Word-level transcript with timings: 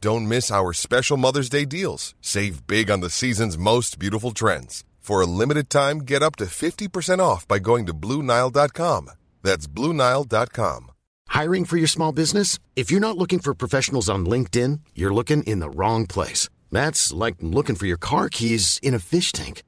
Don't 0.00 0.28
miss 0.28 0.52
our 0.52 0.72
special 0.72 1.16
Mother's 1.16 1.48
Day 1.48 1.64
deals. 1.64 2.14
Save 2.20 2.68
big 2.68 2.88
on 2.88 3.00
the 3.00 3.10
season's 3.10 3.58
most 3.58 3.98
beautiful 3.98 4.30
trends. 4.30 4.84
For 5.00 5.20
a 5.20 5.26
limited 5.26 5.68
time, 5.70 6.00
get 6.00 6.22
up 6.22 6.36
to 6.36 6.44
50% 6.44 7.18
off 7.18 7.48
by 7.48 7.58
going 7.58 7.84
to 7.86 7.92
Bluenile.com. 7.92 9.10
That's 9.42 9.66
Bluenile.com. 9.66 10.92
Hiring 11.26 11.64
for 11.64 11.78
your 11.78 11.88
small 11.88 12.12
business? 12.12 12.60
If 12.76 12.92
you're 12.92 13.00
not 13.00 13.18
looking 13.18 13.40
for 13.40 13.54
professionals 13.54 14.08
on 14.08 14.24
LinkedIn, 14.24 14.80
you're 14.94 15.12
looking 15.12 15.42
in 15.42 15.58
the 15.58 15.70
wrong 15.70 16.06
place. 16.06 16.48
That's 16.70 17.12
like 17.12 17.36
looking 17.40 17.74
for 17.74 17.86
your 17.86 17.96
car 17.96 18.28
keys 18.28 18.78
in 18.82 18.94
a 18.94 19.00
fish 19.00 19.32
tank. 19.32 19.62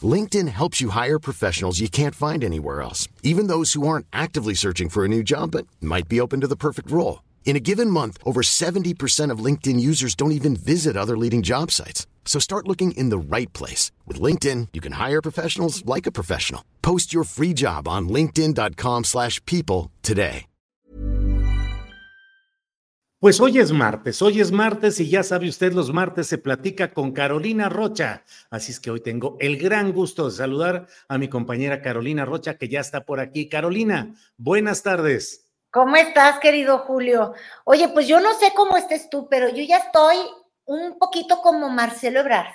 LinkedIn 0.00 0.48
helps 0.48 0.80
you 0.80 0.90
hire 0.90 1.18
professionals 1.18 1.78
you 1.80 1.90
can't 1.90 2.14
find 2.14 2.42
anywhere 2.42 2.80
else, 2.80 3.06
even 3.22 3.48
those 3.48 3.74
who 3.74 3.86
aren't 3.86 4.06
actively 4.14 4.54
searching 4.54 4.88
for 4.88 5.04
a 5.04 5.08
new 5.08 5.22
job 5.22 5.50
but 5.50 5.66
might 5.80 6.08
be 6.08 6.20
open 6.20 6.40
to 6.40 6.46
the 6.46 6.56
perfect 6.56 6.90
role. 6.90 7.20
In 7.46 7.54
a 7.54 7.60
given 7.60 7.88
month, 7.88 8.18
over 8.24 8.42
70% 8.42 9.30
of 9.30 9.38
LinkedIn 9.38 9.78
users 9.80 10.14
don't 10.14 10.32
even 10.32 10.56
visit 10.56 10.96
other 10.96 11.16
leading 11.16 11.42
job 11.42 11.70
sites. 11.70 12.06
So 12.26 12.40
start 12.40 12.66
looking 12.66 12.90
in 12.98 13.08
the 13.08 13.18
right 13.18 13.50
place. 13.54 13.92
With 14.04 14.20
LinkedIn, 14.20 14.68
you 14.74 14.82
can 14.82 14.92
hire 15.00 15.22
professionals 15.22 15.86
like 15.86 16.06
a 16.06 16.12
professional. 16.12 16.62
Post 16.82 17.14
your 17.14 17.24
free 17.24 17.54
job 17.54 17.88
on 17.88 18.08
linkedin.com 18.08 19.04
slash 19.04 19.40
people 19.46 19.92
today. 20.02 20.46
Pues 23.18 23.40
hoy 23.40 23.58
es 23.58 23.72
martes, 23.72 24.20
hoy 24.20 24.40
es 24.40 24.52
martes 24.52 25.00
y 25.00 25.08
ya 25.08 25.22
sabe 25.22 25.48
usted, 25.48 25.72
los 25.72 25.90
martes 25.90 26.26
se 26.26 26.36
platica 26.36 26.92
con 26.92 27.12
Carolina 27.12 27.70
Rocha. 27.70 28.24
Así 28.50 28.72
es 28.72 28.78
que 28.78 28.90
hoy 28.90 29.00
tengo 29.00 29.38
el 29.40 29.56
gran 29.56 29.92
gusto 29.92 30.26
de 30.26 30.36
saludar 30.36 30.86
a 31.08 31.16
mi 31.16 31.28
compañera 31.28 31.80
Carolina 31.80 32.26
Rocha, 32.26 32.58
que 32.58 32.68
ya 32.68 32.80
está 32.80 33.06
por 33.06 33.18
aquí. 33.18 33.48
Carolina, 33.48 34.14
buenas 34.36 34.82
tardes. 34.82 35.45
¿Cómo 35.76 35.94
estás, 35.96 36.38
querido 36.38 36.78
Julio? 36.78 37.34
Oye, 37.64 37.90
pues 37.90 38.08
yo 38.08 38.18
no 38.18 38.32
sé 38.32 38.50
cómo 38.56 38.78
estés 38.78 39.10
tú, 39.10 39.28
pero 39.28 39.50
yo 39.50 39.62
ya 39.62 39.76
estoy 39.76 40.16
un 40.64 40.98
poquito 40.98 41.42
como 41.42 41.68
Marcelo 41.68 42.20
Ebrard. 42.20 42.54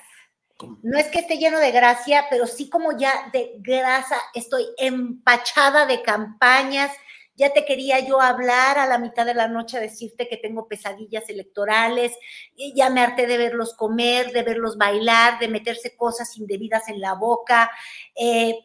No 0.81 0.97
es 0.97 1.05
que 1.09 1.19
esté 1.19 1.38
lleno 1.38 1.59
de 1.59 1.69
gracia, 1.69 2.25
pero 2.31 2.47
sí 2.47 2.67
como 2.67 2.97
ya 2.97 3.30
de 3.31 3.58
grasa, 3.59 4.16
estoy 4.33 4.66
empachada 4.75 5.86
de 5.86 6.02
campañas. 6.02 6.92
Ya 7.36 7.53
te 7.53 7.64
quería 7.64 7.99
yo 7.99 8.19
hablar 8.19 8.80
a 8.80 8.88
la 8.88 8.97
mitad 8.97 9.27
de 9.27 9.36
la 9.36 9.47
noche, 9.47 9.80
decirte 9.80 10.27
que 10.27 10.38
tengo 10.38 10.67
pesadillas 10.67 11.30
electorales, 11.30 12.17
y 12.55 12.73
ya 12.73 12.89
me 12.89 13.02
harté 13.02 13.27
de 13.27 13.38
verlos 13.38 13.75
comer, 13.75 14.31
de 14.31 14.42
verlos 14.42 14.80
bailar, 14.80 15.38
de 15.38 15.47
meterse 15.47 15.95
cosas 15.95 16.36
indebidas 16.38 16.89
en 16.89 16.99
la 16.99 17.14
boca. 17.14 17.69
Eh, 18.16 18.55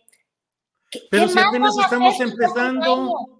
pero 1.10 1.28
si 1.28 1.38
apenas 1.38 1.76
estamos 1.76 2.18
empezando. 2.20 3.35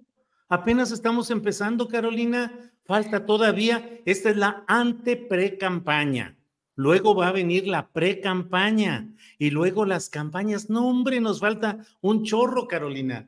Apenas 0.49 0.91
estamos 0.91 1.29
empezando, 1.29 1.87
Carolina. 1.87 2.71
Falta 2.85 3.25
todavía. 3.25 3.99
Esta 4.05 4.29
es 4.29 4.37
la 4.37 4.63
ante-pre-campaña. 4.67 6.37
Luego 6.75 7.15
va 7.15 7.29
a 7.29 7.31
venir 7.33 7.67
la 7.67 7.87
pre-campaña 7.87 9.09
y 9.37 9.49
luego 9.49 9.83
las 9.83 10.09
campañas. 10.09 10.69
No, 10.69 10.87
hombre, 10.87 11.19
nos 11.19 11.39
falta 11.39 11.79
un 12.01 12.23
chorro, 12.23 12.67
Carolina. 12.67 13.27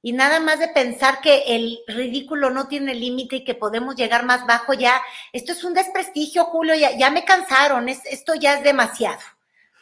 Y 0.00 0.12
nada 0.12 0.38
más 0.40 0.60
de 0.60 0.68
pensar 0.68 1.20
que 1.20 1.42
el 1.48 1.80
ridículo 1.88 2.50
no 2.50 2.68
tiene 2.68 2.94
límite 2.94 3.36
y 3.36 3.44
que 3.44 3.54
podemos 3.54 3.96
llegar 3.96 4.24
más 4.24 4.46
bajo 4.46 4.72
ya. 4.72 5.02
Esto 5.32 5.52
es 5.52 5.64
un 5.64 5.74
desprestigio, 5.74 6.44
Julio. 6.46 6.74
Ya, 6.76 7.10
me 7.10 7.24
cansaron. 7.24 7.88
esto 7.88 8.34
ya 8.36 8.54
es 8.54 8.64
demasiado. 8.64 9.18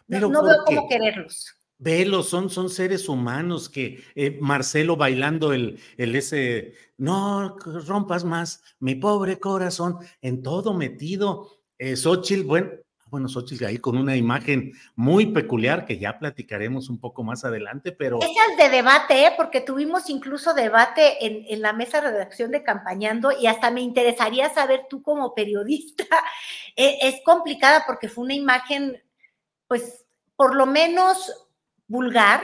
no 0.09 0.43
veo 0.43 0.65
cómo 0.65 0.89
quererlos. 0.89 1.56
Velo, 1.79 2.23
son, 2.23 2.49
son 2.49 2.71
seres 2.71 3.09
humanos 3.09 3.69
que 3.69 4.03
eh, 4.15 4.39
Marcelo 4.41 4.97
bailando 4.97 5.53
el, 5.53 5.79
el 5.99 6.17
ese, 6.17 6.75
no 6.97 7.57
rompas 7.59 8.25
más, 8.25 8.63
mi 8.81 8.95
pobre 8.95 9.39
corazón, 9.39 9.99
en 10.23 10.43
todo 10.43 10.73
metido. 10.73 11.51
Eh, 11.79 11.97
Xochitl, 11.97 12.45
bueno, 12.45 12.71
bueno, 13.09 13.29
Xochitl 13.29 13.67
ahí 13.67 13.79
con 13.79 13.97
una 13.99 14.17
imagen 14.17 14.73
muy 14.95 15.27
peculiar 15.27 15.85
que 15.85 15.99
ya 15.99 16.19
platicaremos 16.19 16.89
un 16.89 16.99
poco 16.99 17.23
más 17.23 17.45
adelante, 17.45 17.93
pero... 17.93 18.19
Esas 18.21 18.57
de 18.57 18.69
debate, 18.69 19.27
¿eh? 19.27 19.33
porque 19.37 19.61
tuvimos 19.61 20.11
incluso 20.11 20.55
debate 20.55 21.25
en, 21.27 21.45
en, 21.49 21.63
la 21.63 21.73
mesa 21.73 22.01
de 22.01 22.11
redacción 22.11 22.51
de 22.51 22.63
Campañando 22.63 23.33
y 23.33 23.47
hasta 23.47 23.71
me 23.71 23.83
interesaría 23.83 24.53
saber 24.53 24.87
tú 24.89 25.03
como 25.03 25.35
periodista, 25.35 26.05
eh, 26.77 26.99
es 27.03 27.21
complicada 27.25 27.85
porque 27.87 28.09
fue 28.09 28.25
una 28.25 28.35
imagen, 28.35 29.03
pues, 29.69 30.05
por 30.35 30.55
lo 30.57 30.67
menos 30.67 31.46
vulgar, 31.89 32.43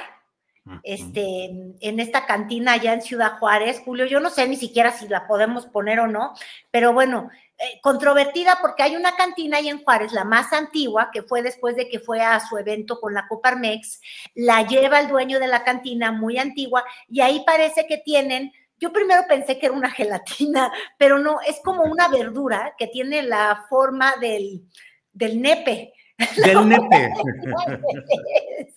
este, 0.85 1.47
en 1.81 2.01
esta 2.01 2.25
cantina 2.25 2.75
allá 2.75 2.93
en 2.93 3.03
Ciudad 3.03 3.39
Juárez, 3.39 3.83
Julio, 3.85 4.07
yo 4.07 4.21
no 4.21 4.31
sé 4.31 4.47
ni 4.47 4.57
siquiera 4.57 4.93
si 4.93 5.09
la 5.09 5.27
podemos 5.27 5.67
poner 5.67 5.99
o 5.99 6.07
no, 6.07 6.35
pero 6.71 6.93
bueno, 6.93 7.31
eh, 7.59 7.81
controvertida 7.83 8.59
porque 8.61 8.85
hay 8.85 8.95
una 8.95 9.17
cantina 9.17 9.57
ahí 9.57 9.69
en 9.69 9.83
Juárez, 9.83 10.13
la 10.13 10.25
más 10.25 10.53
antigua, 10.53 11.11
que 11.13 11.23
fue 11.23 11.43
después 11.43 11.75
de 11.75 11.89
que 11.89 11.99
fue 11.99 12.21
a 12.21 12.39
su 12.39 12.57
evento 12.59 13.01
con 13.01 13.13
la 13.13 13.27
Coparmex, 13.27 14.01
la 14.37 14.65
lleva 14.65 15.01
el 15.01 15.09
dueño 15.09 15.41
de 15.41 15.49
la 15.49 15.65
cantina, 15.65 16.13
muy 16.13 16.39
antigua, 16.39 16.85
y 17.09 17.21
ahí 17.23 17.43
parece 17.45 17.87
que 17.87 17.99
tienen 17.99 18.53
yo 18.79 18.93
primero 18.93 19.23
pensé 19.29 19.61
que 19.61 19.67
era 19.67 19.77
una 19.77 19.91
gelatina, 19.93 20.73
pero 20.99 21.19
no, 21.19 21.41
es 21.41 21.61
como 21.65 21.85
una 21.85 22.09
verdura 22.09 22.75
que 22.77 22.89
tiene 22.89 23.23
la 23.23 23.65
forma 23.71 24.15
del, 24.21 24.69
del 25.13 25.41
nepe. 25.41 25.93
Del 26.37 26.69
nepe. 26.69 27.13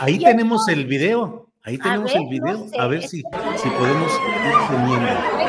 Ahí 0.00 0.18
tenemos 0.18 0.68
el 0.68 0.86
video. 0.86 1.48
Ahí 1.64 1.78
tenemos 1.78 2.14
el 2.14 2.26
video. 2.28 2.66
a 2.78 2.86
ver 2.88 3.02
si, 3.02 3.22
si 3.56 3.68
podemos 3.70 4.12
ir 4.12 4.54
teniendo. 4.68 5.42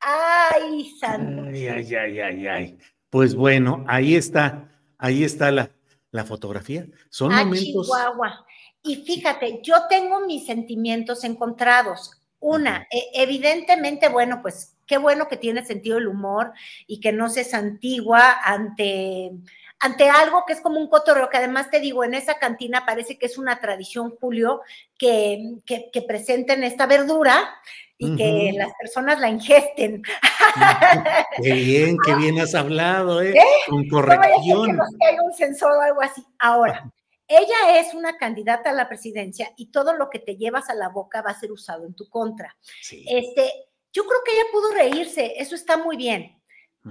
Ay, 0.00 0.90
santo. 1.00 1.42
Ay, 1.48 1.66
ay, 1.66 1.94
ay, 1.94 2.20
ay, 2.20 2.46
ay. 2.46 2.78
Pues 3.10 3.34
bueno, 3.34 3.84
ahí 3.88 4.14
está, 4.14 4.70
ahí 4.98 5.24
está 5.24 5.50
la, 5.50 5.70
la 6.10 6.24
fotografía. 6.24 6.86
Son 7.10 7.32
ah, 7.32 7.44
momentos. 7.44 7.86
Chihuahua. 7.86 8.46
Y 8.82 8.96
fíjate, 8.96 9.60
yo 9.62 9.74
tengo 9.88 10.20
mis 10.26 10.46
sentimientos 10.46 11.24
encontrados. 11.24 12.17
Una, 12.40 12.86
e, 12.90 13.10
evidentemente, 13.14 14.08
bueno, 14.08 14.40
pues 14.42 14.76
qué 14.86 14.98
bueno 14.98 15.28
que 15.28 15.36
tiene 15.36 15.64
sentido 15.64 15.98
el 15.98 16.08
humor 16.08 16.52
y 16.86 17.00
que 17.00 17.12
no 17.12 17.28
se 17.28 17.44
santigua 17.44 18.38
ante, 18.42 19.32
ante 19.80 20.08
algo 20.08 20.44
que 20.46 20.54
es 20.54 20.60
como 20.60 20.78
un 20.80 20.88
cotorreo, 20.88 21.28
que 21.28 21.36
además 21.36 21.70
te 21.70 21.80
digo, 21.80 22.04
en 22.04 22.14
esa 22.14 22.38
cantina 22.38 22.84
parece 22.86 23.18
que 23.18 23.26
es 23.26 23.38
una 23.38 23.60
tradición, 23.60 24.14
Julio, 24.20 24.62
que, 24.96 25.58
que, 25.66 26.02
presenten 26.02 26.64
esta 26.64 26.86
verdura 26.86 27.60
y 27.98 28.16
que 28.16 28.52
las 28.56 28.72
personas 28.78 29.20
la 29.20 29.28
ingesten. 29.28 30.02
Qué 31.42 31.52
bien, 31.52 31.96
qué 32.04 32.14
bien 32.14 32.40
has 32.40 32.54
hablado, 32.54 33.20
¿eh? 33.20 33.34
¿Eh? 33.36 33.42
Con 33.68 33.88
corrección. 33.88 34.76
No 34.76 34.84
que 34.98 35.06
hay 35.06 35.16
un 35.22 35.32
sensor 35.32 35.72
o 35.72 35.80
algo 35.80 36.00
así. 36.00 36.24
Ahora, 36.38 36.90
ella 37.28 37.78
es 37.78 37.94
una 37.94 38.16
candidata 38.16 38.70
a 38.70 38.72
la 38.72 38.88
presidencia 38.88 39.52
y 39.56 39.66
todo 39.66 39.92
lo 39.92 40.08
que 40.08 40.18
te 40.18 40.36
llevas 40.36 40.70
a 40.70 40.74
la 40.74 40.88
boca 40.88 41.20
va 41.22 41.30
a 41.30 41.38
ser 41.38 41.52
usado 41.52 41.84
en 41.84 41.94
tu 41.94 42.08
contra. 42.08 42.56
Este, 42.90 43.52
yo 43.92 44.04
creo 44.04 44.20
que 44.24 44.32
ella 44.32 44.50
pudo 44.50 44.72
reírse, 44.72 45.34
eso 45.36 45.54
está 45.54 45.76
muy 45.76 45.96
bien, 45.96 46.42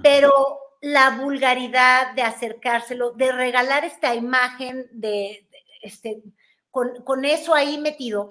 pero 0.02 0.60
la 0.80 1.10
vulgaridad 1.10 2.14
de 2.14 2.22
acercárselo, 2.22 3.10
de 3.12 3.32
regalar 3.32 3.84
esta 3.84 4.14
imagen 4.14 4.86
de, 4.92 5.46
de 5.50 5.58
este, 5.82 6.22
con, 6.70 7.24
eso 7.24 7.54
ahí 7.54 7.78
metido. 7.78 8.30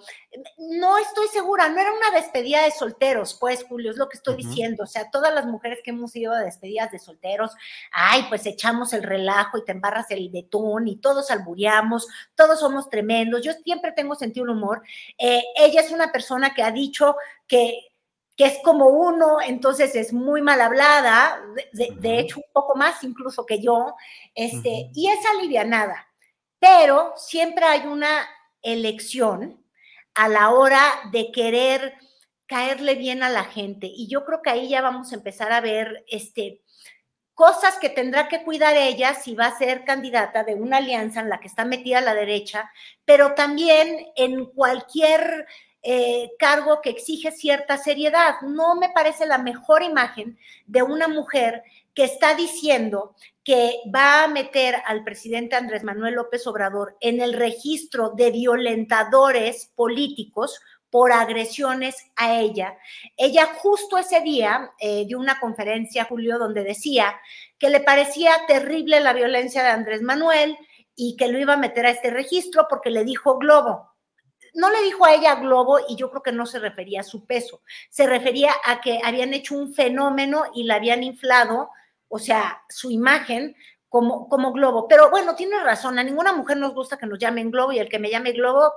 No 0.58 0.98
estoy 0.98 1.28
segura, 1.28 1.70
no 1.70 1.80
era 1.80 1.92
una 1.92 2.12
despedida 2.12 2.64
de 2.64 2.72
solteros, 2.72 3.38
pues, 3.40 3.64
Julio, 3.64 3.92
es 3.92 3.98
lo 3.98 4.08
que 4.08 4.18
estoy 4.18 4.36
diciendo. 4.36 4.84
O 4.84 4.88
sea, 4.88 5.10
todas 5.10 5.34
las 5.34 5.46
mujeres 5.46 5.80
que 5.84 5.92
hemos 5.92 6.16
ido 6.16 6.34
a 6.34 6.40
despedidas 6.40 6.92
de 6.92 7.00
solteros, 7.00 7.52
ay, 7.92 8.26
pues 8.30 8.46
echamos 8.46 8.94
el 8.94 9.04
relajo 9.04 9.58
y 9.58 9.66
te 9.66 9.72
embarras 9.72 10.10
el 10.12 10.30
betún 10.30 10.88
y 10.88 10.98
todos 10.98 11.32
albureamos, 11.32 12.08
todos 12.36 12.60
somos 12.60 12.90
tremendos. 12.90 13.42
Yo 13.42 13.54
siempre 13.54 13.92
tengo 13.92 14.16
sentido 14.16 14.46
un 14.46 14.52
humor. 14.52 14.84
Eh, 15.18 15.44
ella 15.58 15.82
es 15.82 15.92
una 15.92 16.12
persona 16.12 16.54
que 16.54 16.64
ha 16.64 16.72
dicho 16.72 17.16
que 17.48 17.88
que 18.38 18.46
es 18.46 18.60
como 18.64 18.86
uno, 18.86 19.42
entonces 19.42 19.96
es 19.96 20.14
muy 20.14 20.44
mal 20.44 20.62
hablada, 20.62 21.42
de, 21.74 22.20
hecho 22.20 22.38
un 22.38 22.46
poco 22.54 22.76
más 22.76 23.04
incluso 23.04 23.48
que 23.48 23.60
yo, 23.60 23.96
este, 24.36 24.92
y 24.94 25.10
es 25.10 25.18
alivianada 25.26 26.07
pero 26.60 27.14
siempre 27.16 27.66
hay 27.66 27.88
una 27.88 28.28
elección 28.62 29.64
a 30.16 30.28
la 30.28 30.50
hora 30.50 30.82
de 31.12 31.32
querer 31.32 31.94
caerle 32.48 32.96
bien 32.96 33.24
a 33.24 33.30
la 33.30 33.44
gente. 33.44 33.88
Y 33.88 34.08
yo 34.08 34.26
creo 34.26 34.42
que 34.42 34.50
ahí 34.50 34.70
ya 34.70 34.82
vamos 34.82 35.12
a 35.12 35.16
empezar 35.16 35.52
a 35.52 35.62
ver 35.62 36.04
este, 36.08 36.62
cosas 37.38 37.78
que 37.78 37.90
tendrá 37.90 38.28
que 38.28 38.44
cuidar 38.44 38.76
ella 38.76 39.14
si 39.14 39.36
va 39.36 39.46
a 39.46 39.58
ser 39.58 39.86
candidata 39.86 40.44
de 40.44 40.56
una 40.56 40.78
alianza 40.78 41.20
en 41.20 41.30
la 41.30 41.40
que 41.40 41.48
está 41.48 41.66
metida 41.66 42.02
la 42.02 42.16
derecha, 42.16 42.72
pero 43.06 43.36
también 43.36 44.08
en 44.16 44.46
cualquier 44.46 45.46
eh, 45.90 46.32
cargo 46.38 46.82
que 46.82 46.90
exige 46.90 47.32
cierta 47.32 47.78
seriedad. 47.78 48.42
No 48.42 48.76
me 48.76 48.90
parece 48.90 49.26
la 49.26 49.38
mejor 49.38 49.84
imagen 49.84 50.38
de 50.66 50.84
una 50.84 51.08
mujer 51.08 51.64
que 51.94 52.04
está 52.04 52.36
diciendo 52.36 53.16
que 53.42 53.80
va 53.96 54.26
a 54.26 54.28
meter 54.28 54.76
al 54.86 55.06
presidente 55.06 55.56
Andrés 55.56 55.86
Manuel 55.86 56.16
López 56.16 56.46
Obrador 56.46 56.98
en 57.00 57.22
el 57.22 57.32
registro 57.32 58.10
de 58.10 58.32
violentadores 58.32 59.72
políticos 59.76 60.60
por 60.90 61.14
agresiones 61.14 61.96
a 62.18 62.38
ella. 62.38 62.78
Ella 63.16 63.46
justo 63.56 63.98
ese 63.98 64.20
día 64.20 64.72
eh, 64.82 65.06
dio 65.08 65.18
una 65.18 65.40
conferencia, 65.40 66.04
Julio, 66.04 66.38
donde 66.38 66.66
decía 66.66 67.16
que 67.58 67.70
le 67.70 67.80
parecía 67.80 68.34
terrible 68.46 69.00
la 69.00 69.14
violencia 69.14 69.64
de 69.64 69.70
Andrés 69.70 70.02
Manuel 70.02 70.58
y 70.98 71.16
que 71.16 71.30
lo 71.30 71.40
iba 71.40 71.54
a 71.54 71.58
meter 71.58 71.86
a 71.86 71.92
este 71.92 72.10
registro 72.10 72.66
porque 72.70 72.90
le 72.90 73.06
dijo 73.06 73.38
globo. 73.38 73.97
No 74.58 74.72
le 74.72 74.82
dijo 74.82 75.06
a 75.06 75.14
ella 75.14 75.36
globo 75.36 75.78
y 75.88 75.96
yo 75.96 76.10
creo 76.10 76.24
que 76.24 76.32
no 76.32 76.48
se 76.48 76.58
refería 76.58 77.02
a 77.02 77.04
su 77.04 77.28
peso, 77.28 77.62
se 77.92 78.08
refería 78.08 78.52
a 78.66 78.82
que 78.82 79.00
habían 79.04 79.36
hecho 79.36 79.54
un 79.54 79.72
fenómeno 79.72 80.46
y 80.56 80.64
la 80.64 80.76
habían 80.76 81.04
inflado, 81.04 81.70
o 82.08 82.18
sea, 82.18 82.64
su 82.68 82.90
imagen 82.90 83.56
como, 83.88 84.28
como 84.28 84.52
globo. 84.52 84.88
Pero 84.88 85.12
bueno, 85.12 85.36
tiene 85.36 85.60
razón, 85.60 86.00
a 86.00 86.04
ninguna 86.04 86.34
mujer 86.34 86.58
nos 86.58 86.74
gusta 86.74 86.98
que 86.98 87.06
nos 87.06 87.20
llamen 87.20 87.52
globo 87.52 87.72
y 87.72 87.78
el 87.78 87.88
que 87.88 88.00
me 88.00 88.10
llame 88.10 88.32
globo, 88.32 88.74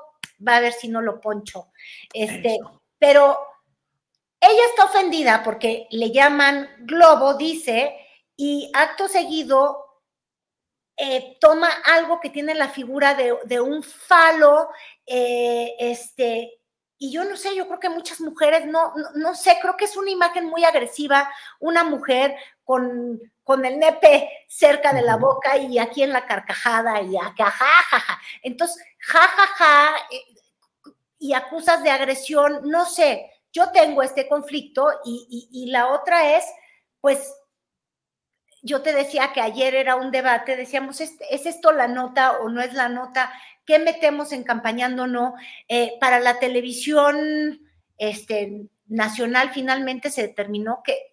va 0.47 0.56
a 0.56 0.61
ver 0.61 0.75
si 0.75 0.87
no 0.88 1.00
lo 1.00 1.19
poncho. 1.19 1.69
Este, 2.12 2.59
pero 2.99 3.38
ella 4.38 4.62
está 4.69 4.85
ofendida 4.85 5.43
porque 5.43 5.87
le 5.93 6.11
llaman 6.11 6.69
globo, 6.81 7.38
dice, 7.38 7.97
y 8.37 8.71
acto 8.75 9.09
seguido 9.09 9.90
eh, 10.97 11.39
toma 11.41 11.69
algo 11.87 12.21
que 12.21 12.31
tiene 12.31 12.55
la 12.55 12.69
figura 12.69 13.15
de, 13.15 13.61
un 13.61 13.83
falo, 13.83 14.71
eh, 15.07 15.75
este, 15.79 16.61
y 16.99 17.11
yo 17.11 17.25
no 17.25 17.37
sé, 17.37 17.57
yo 17.57 17.67
creo 17.67 17.81
que 17.81 17.89
muchas 17.89 18.21
mujeres, 18.21 18.67
no, 18.67 18.93
no, 19.15 19.35
sé, 19.35 19.57
creo 19.63 19.77
que 19.77 19.87
es 19.87 19.97
una 19.97 20.11
imagen 20.11 20.45
muy 20.47 20.65
agresiva, 20.65 21.31
una 21.59 21.83
mujer 21.83 22.37
con, 22.65 23.19
con 23.43 23.65
el 23.65 23.79
nepe 23.79 24.29
cerca 24.49 24.93
de 24.93 25.03
la 25.03 25.17
boca 25.17 25.57
y 25.57 25.79
aquí 25.79 26.03
en 26.03 26.13
la 26.13 26.27
carcajada 26.27 27.01
y 27.01 27.17
acá, 27.17 27.51
jajaja. 27.51 28.21
Entonces, 28.43 28.85
jajaja, 28.99 29.97
eh, 30.11 30.23
y 31.19 31.35
acusas 31.35 31.83
de 31.83 31.91
agresión, 31.91 32.61
no 32.65 32.85
sé, 32.85 33.31
yo 33.53 33.71
tengo 33.73 34.03
este 34.03 34.29
conflicto 34.29 34.91
y, 35.05 35.49
y, 35.53 35.71
la 35.71 35.89
otra 35.89 36.37
es, 36.37 36.45
pues, 37.01 37.35
yo 38.62 38.83
te 38.83 38.93
decía 38.93 39.33
que 39.33 39.41
ayer 39.41 39.75
era 39.75 39.97
un 39.97 40.11
debate, 40.11 40.57
decíamos, 40.57 41.01
¿es, 41.01 41.17
esto 41.31 41.73
la 41.73 41.89
nota 41.89 42.39
o 42.39 42.49
no 42.49 42.61
es 42.61 42.75
la 42.75 42.89
nota? 42.89 43.33
¿Qué 43.65 43.79
metemos 43.79 44.33
en 44.33 44.43
campañando 44.43 45.05
o 45.05 45.07
no? 45.07 45.35
Eh, 45.69 45.95
para 46.01 46.21
la 46.21 46.39
televisión 46.39 47.61
este, 47.99 48.67
nacional 48.87 49.51
finalmente 49.53 50.11
se 50.11 50.23
determinó 50.23 50.83
que, 50.85 51.12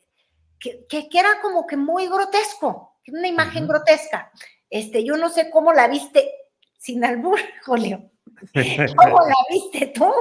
que, 0.60 1.08
era 1.14 1.40
como 1.42 1.68
que 1.68 1.78
muy 1.78 2.08
grotesco, 2.08 2.98
una 3.08 3.28
imagen 3.28 3.68
grotesca. 3.68 4.32
Este, 4.70 5.04
yo 5.04 5.16
no 5.16 5.30
sé 5.30 5.50
cómo 5.50 5.74
la 5.74 5.88
viste 5.88 6.30
sin 6.78 7.06
albur, 7.06 7.40
Julio. 7.66 8.12
¿Cómo 8.96 9.20
la 9.22 9.36
viste 9.50 9.88
tú? 9.88 10.12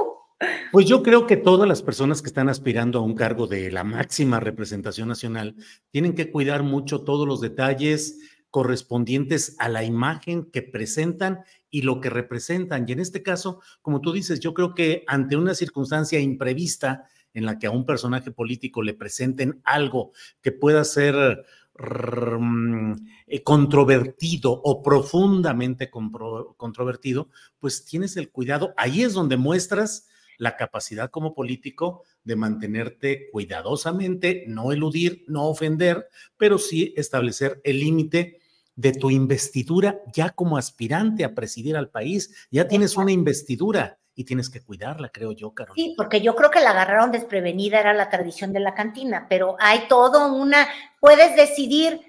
Pues 0.71 0.85
yo 0.85 1.01
creo 1.01 1.25
que 1.25 1.37
todas 1.37 1.67
las 1.67 1.81
personas 1.81 2.21
que 2.21 2.27
están 2.27 2.49
aspirando 2.49 2.99
a 2.99 3.01
un 3.01 3.15
cargo 3.15 3.47
de 3.47 3.71
la 3.71 3.83
máxima 3.83 4.39
representación 4.39 5.07
nacional 5.07 5.55
tienen 5.91 6.13
que 6.13 6.31
cuidar 6.31 6.63
mucho 6.63 7.01
todos 7.01 7.27
los 7.27 7.41
detalles 7.41 8.19
correspondientes 8.49 9.55
a 9.59 9.69
la 9.69 9.83
imagen 9.83 10.45
que 10.51 10.61
presentan 10.61 11.39
y 11.69 11.81
lo 11.81 11.99
que 12.01 12.09
representan. 12.09 12.85
Y 12.87 12.91
en 12.91 12.99
este 12.99 13.23
caso, 13.23 13.61
como 13.81 14.01
tú 14.01 14.11
dices, 14.11 14.39
yo 14.39 14.53
creo 14.53 14.75
que 14.75 15.03
ante 15.07 15.35
una 15.35 15.55
circunstancia 15.55 16.19
imprevista 16.19 17.05
en 17.33 17.45
la 17.45 17.59
que 17.59 17.67
a 17.67 17.71
un 17.71 17.85
personaje 17.85 18.31
político 18.31 18.81
le 18.83 18.93
presenten 18.93 19.61
algo 19.63 20.11
que 20.41 20.51
pueda 20.51 20.83
ser 20.83 21.45
Mm, 21.79 22.93
eh, 23.27 23.43
controvertido 23.43 24.51
o 24.51 24.81
profundamente 24.81 25.91
controvertido, 25.91 27.29
pues 27.59 27.85
tienes 27.85 28.17
el 28.17 28.31
cuidado. 28.31 28.73
Ahí 28.77 29.03
es 29.03 29.13
donde 29.13 29.37
muestras 29.37 30.07
la 30.37 30.55
capacidad 30.55 31.09
como 31.09 31.33
político 31.33 32.03
de 32.23 32.35
mantenerte 32.35 33.29
cuidadosamente, 33.31 34.43
no 34.47 34.71
eludir, 34.71 35.25
no 35.27 35.47
ofender, 35.47 36.07
pero 36.37 36.57
sí 36.57 36.93
establecer 36.97 37.61
el 37.63 37.79
límite 37.79 38.39
de 38.75 38.93
tu 38.93 39.09
investidura 39.09 39.99
ya 40.13 40.29
como 40.29 40.57
aspirante 40.57 41.25
a 41.25 41.33
presidir 41.33 41.75
al 41.75 41.89
país. 41.89 42.47
Ya 42.51 42.67
tienes 42.67 42.95
una 42.95 43.11
investidura 43.11 43.97
y 44.13 44.23
tienes 44.23 44.49
que 44.49 44.61
cuidarla, 44.61 45.09
creo 45.09 45.31
yo, 45.31 45.51
Carolina. 45.53 45.89
Sí, 45.89 45.93
porque 45.95 46.21
yo 46.21 46.35
creo 46.35 46.49
que 46.49 46.61
la 46.61 46.71
agarraron 46.71 47.11
desprevenida, 47.11 47.79
era 47.79 47.93
la 47.93 48.09
tradición 48.09 48.53
de 48.53 48.59
la 48.59 48.73
cantina, 48.73 49.27
pero 49.29 49.55
hay 49.59 49.87
todo 49.87 50.33
una, 50.33 50.67
puedes 50.99 51.35
decidir 51.35 52.06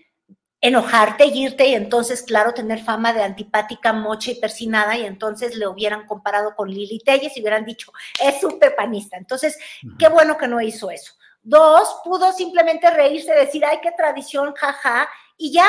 enojarte, 0.60 1.26
irte 1.26 1.68
y 1.68 1.74
entonces, 1.74 2.22
claro, 2.22 2.52
tener 2.52 2.82
fama 2.82 3.12
de 3.12 3.22
antipática, 3.22 3.92
mocha 3.92 4.32
y 4.32 4.40
persinada 4.40 4.96
y 4.96 5.04
entonces 5.04 5.56
le 5.56 5.68
hubieran 5.68 6.06
comparado 6.06 6.54
con 6.56 6.68
Lili 6.68 6.98
Telles 6.98 7.36
y 7.36 7.40
hubieran 7.40 7.64
dicho, 7.64 7.92
es 8.20 8.40
súper 8.40 8.74
panista. 8.74 9.16
Entonces, 9.16 9.58
qué 9.98 10.08
bueno 10.08 10.36
que 10.36 10.48
no 10.48 10.60
hizo 10.60 10.90
eso. 10.90 11.14
Dos, 11.42 12.00
pudo 12.04 12.32
simplemente 12.32 12.90
reírse, 12.90 13.32
decir, 13.32 13.64
ay, 13.64 13.78
qué 13.82 13.92
tradición, 13.92 14.52
jaja, 14.54 15.08
y 15.36 15.52
ya, 15.52 15.66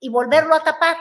y 0.00 0.08
volverlo 0.08 0.54
a 0.54 0.64
tapar. 0.64 0.96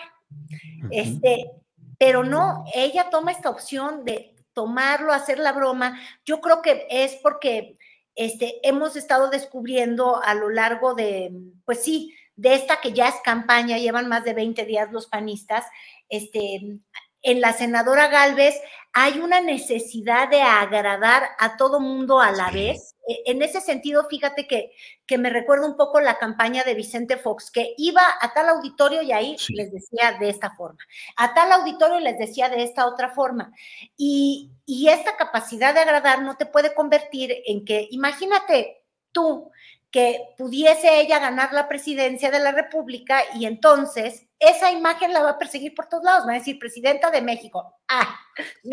Este, 0.92 1.50
pero 1.98 2.24
no, 2.24 2.63
ella 2.74 3.10
toma 3.10 3.31
esta 3.31 3.50
opción 3.50 4.06
de 4.06 4.36
tomarlo, 4.54 5.12
hacer 5.12 5.39
la 5.39 5.51
broma, 5.51 6.00
yo 6.24 6.39
creo 6.39 6.62
que 6.62 6.88
es 6.89 7.16
porque 7.21 7.78
este, 8.16 8.66
hemos 8.68 8.95
estado 8.95 9.30
descubriendo 9.30 10.21
a 10.24 10.33
lo 10.33 10.50
largo 10.50 10.94
de, 10.94 11.31
pues 11.66 11.83
sí, 11.83 12.16
de 12.36 12.56
esta 12.56 12.82
que 12.82 12.94
ya 12.94 13.08
es 13.08 13.16
campaña, 13.24 13.78
llevan 13.78 14.08
más 14.08 14.24
de 14.24 14.34
20 14.34 14.66
días 14.66 14.92
los 14.92 15.08
panistas, 15.08 15.66
este, 16.10 16.80
en 17.26 17.42
la 17.42 17.54
senadora 17.54 18.08
Galvez 18.08 18.62
hay 18.94 19.20
una 19.20 19.42
necesidad 19.42 20.30
de 20.30 20.42
agradar 20.42 21.24
a 21.40 21.57
todo 21.57 21.80
mundo 21.80 22.19
a 22.19 22.31
la 22.31 22.52
vez. 22.52 22.95
E, 23.07 23.31
en 23.31 23.42
ese 23.42 23.62
sentido, 23.62 24.06
fíjate 24.07 24.48
que, 24.48 24.71
que 25.07 25.18
me 25.18 25.31
recuerda 25.31 25.66
un 25.66 25.76
poco 25.76 26.00
la 26.00 26.19
campaña 26.19 26.64
de 26.64 26.76
Vicente 26.76 27.18
Fox, 27.18 27.50
que 27.52 27.74
iba 27.78 28.02
a 28.21 28.31
tal 28.33 28.50
auditorio 28.50 29.02
y 29.02 29.12
ahí 29.12 29.36
les 29.50 29.71
decía 29.71 30.18
de 30.19 30.30
esta 30.30 30.52
forma, 30.52 30.80
a 31.18 31.33
tal 31.33 31.52
auditorio 31.52 32.00
les 32.00 32.18
decía 32.18 32.48
de 32.48 32.64
esta 32.64 32.86
otra 32.86 33.09
forma. 33.09 33.52
Y, 33.98 34.52
y 34.66 34.90
esta 34.90 35.18
capacidad 35.18 35.74
de 35.74 35.80
agradar 35.80 36.21
no 36.21 36.38
te 36.38 36.45
puede 36.45 36.76
convertir 36.76 37.36
en 37.48 37.66
que, 37.66 37.88
imagínate 37.90 38.83
tú, 39.12 39.52
que 39.95 40.19
pudiese 40.37 40.99
ella 40.99 41.19
ganar 41.19 41.54
la 41.54 41.69
presidencia 41.69 42.30
de 42.30 42.40
la 42.40 42.52
República 42.52 43.21
y 43.33 43.45
entonces 43.45 44.28
esa 44.40 44.69
imagen 44.73 45.14
la 45.14 45.23
va 45.23 45.30
a 45.30 45.40
perseguir 45.40 45.73
por 45.73 45.87
todos 45.87 46.04
lados, 46.04 46.28
va 46.28 46.31
a 46.31 46.40
decir 46.40 46.59
presidenta 46.59 47.11
de 47.11 47.21
México. 47.21 47.78
Ah, 47.87 48.14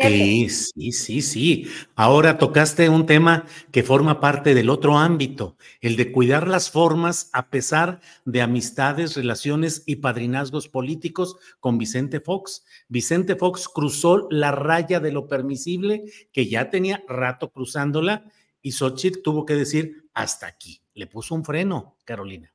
sí, 0.01 0.49
sí, 0.49 0.91
sí, 0.91 1.21
sí. 1.21 1.71
Ahora 1.95 2.37
tocaste 2.37 2.89
un 2.89 3.05
tema 3.05 3.45
que 3.71 3.83
forma 3.83 4.19
parte 4.19 4.53
del 4.53 4.69
otro 4.69 4.97
ámbito, 4.97 5.55
el 5.79 5.95
de 5.95 6.11
cuidar 6.11 6.45
las 6.45 6.69
formas 6.69 7.29
a 7.31 7.49
pesar 7.49 8.01
de 8.25 8.41
amistades, 8.41 9.15
relaciones 9.15 9.83
y 9.85 9.95
padrinazgos 9.95 10.67
políticos 10.67 11.37
con 11.61 11.77
Vicente 11.77 12.19
Fox. 12.19 12.65
Vicente 12.89 13.37
Fox 13.37 13.69
cruzó 13.69 14.27
la 14.29 14.51
raya 14.51 14.99
de 14.99 15.13
lo 15.13 15.29
permisible, 15.29 16.03
que 16.33 16.49
ya 16.49 16.69
tenía 16.69 17.01
rato 17.07 17.49
cruzándola, 17.49 18.25
y 18.61 18.73
Xochitl 18.73 19.21
tuvo 19.21 19.45
que 19.45 19.55
decir 19.55 20.09
hasta 20.13 20.47
aquí 20.47 20.82
le 20.93 21.07
puso 21.07 21.35
un 21.35 21.43
freno, 21.43 21.97
Carolina. 22.05 22.53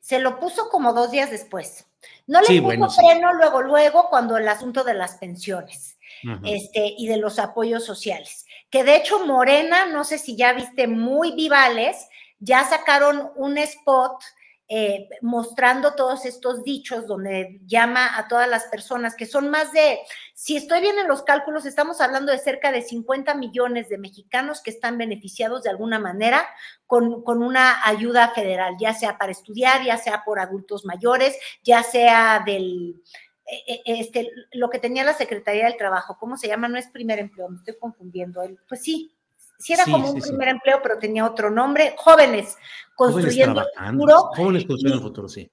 Se 0.00 0.18
lo 0.18 0.38
puso 0.38 0.68
como 0.70 0.92
dos 0.92 1.10
días 1.10 1.30
después. 1.30 1.86
No 2.26 2.40
le 2.40 2.60
puso 2.60 2.90
freno 2.90 3.32
luego, 3.34 3.62
luego, 3.62 4.08
cuando 4.08 4.36
el 4.36 4.48
asunto 4.48 4.84
de 4.84 4.94
las 4.94 5.16
pensiones 5.16 5.98
este, 6.44 6.94
y 6.96 7.06
de 7.06 7.16
los 7.16 7.38
apoyos 7.38 7.84
sociales. 7.84 8.46
Que 8.70 8.84
de 8.84 8.96
hecho, 8.96 9.24
Morena, 9.24 9.86
no 9.86 10.04
sé 10.04 10.18
si 10.18 10.36
ya 10.36 10.52
viste 10.52 10.88
muy 10.88 11.32
vivales, 11.32 12.08
ya 12.38 12.64
sacaron 12.64 13.30
un 13.36 13.58
spot 13.58 14.22
eh, 14.68 15.08
mostrando 15.22 15.94
todos 15.94 16.26
estos 16.26 16.62
dichos 16.62 17.06
donde 17.06 17.58
llama 17.64 18.18
a 18.18 18.28
todas 18.28 18.48
las 18.48 18.64
personas, 18.64 19.14
que 19.14 19.24
son 19.24 19.48
más 19.48 19.72
de, 19.72 19.98
si 20.34 20.56
estoy 20.56 20.82
bien 20.82 20.98
en 20.98 21.08
los 21.08 21.22
cálculos, 21.22 21.64
estamos 21.64 22.00
hablando 22.02 22.32
de 22.32 22.38
cerca 22.38 22.70
de 22.70 22.82
50 22.82 23.34
millones 23.34 23.88
de 23.88 23.96
mexicanos 23.96 24.60
que 24.60 24.70
están 24.70 24.98
beneficiados 24.98 25.62
de 25.62 25.70
alguna 25.70 25.98
manera 25.98 26.46
con, 26.86 27.22
con 27.22 27.42
una 27.42 27.86
ayuda 27.86 28.30
federal, 28.34 28.76
ya 28.78 28.92
sea 28.92 29.16
para 29.16 29.32
estudiar, 29.32 29.84
ya 29.84 29.96
sea 29.96 30.22
por 30.24 30.38
adultos 30.38 30.84
mayores, 30.84 31.38
ya 31.62 31.82
sea 31.82 32.42
del 32.44 33.02
eh, 33.50 33.64
eh, 33.66 33.82
este, 33.86 34.30
lo 34.52 34.68
que 34.68 34.78
tenía 34.78 35.04
la 35.04 35.14
Secretaría 35.14 35.64
del 35.64 35.78
Trabajo, 35.78 36.18
¿cómo 36.20 36.36
se 36.36 36.48
llama? 36.48 36.68
No 36.68 36.76
es 36.76 36.88
primer 36.88 37.18
empleo, 37.18 37.48
me 37.48 37.56
estoy 37.56 37.78
confundiendo. 37.78 38.42
Pues 38.68 38.82
sí, 38.82 39.16
sí 39.58 39.72
era 39.72 39.84
como 39.84 40.10
un 40.10 40.20
primer 40.20 40.48
empleo, 40.48 40.80
pero 40.82 40.98
tenía 40.98 41.26
otro 41.26 41.50
nombre. 41.50 41.94
Jóvenes 41.96 42.56
construyendo 42.94 43.60
el 43.60 43.92
futuro. 43.92 44.30
Jóvenes 44.36 44.64
construyendo 44.64 44.96
el 44.96 45.02
futuro, 45.02 45.28
sí. 45.28 45.50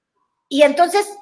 Y 0.48 0.62
entonces 0.62 1.16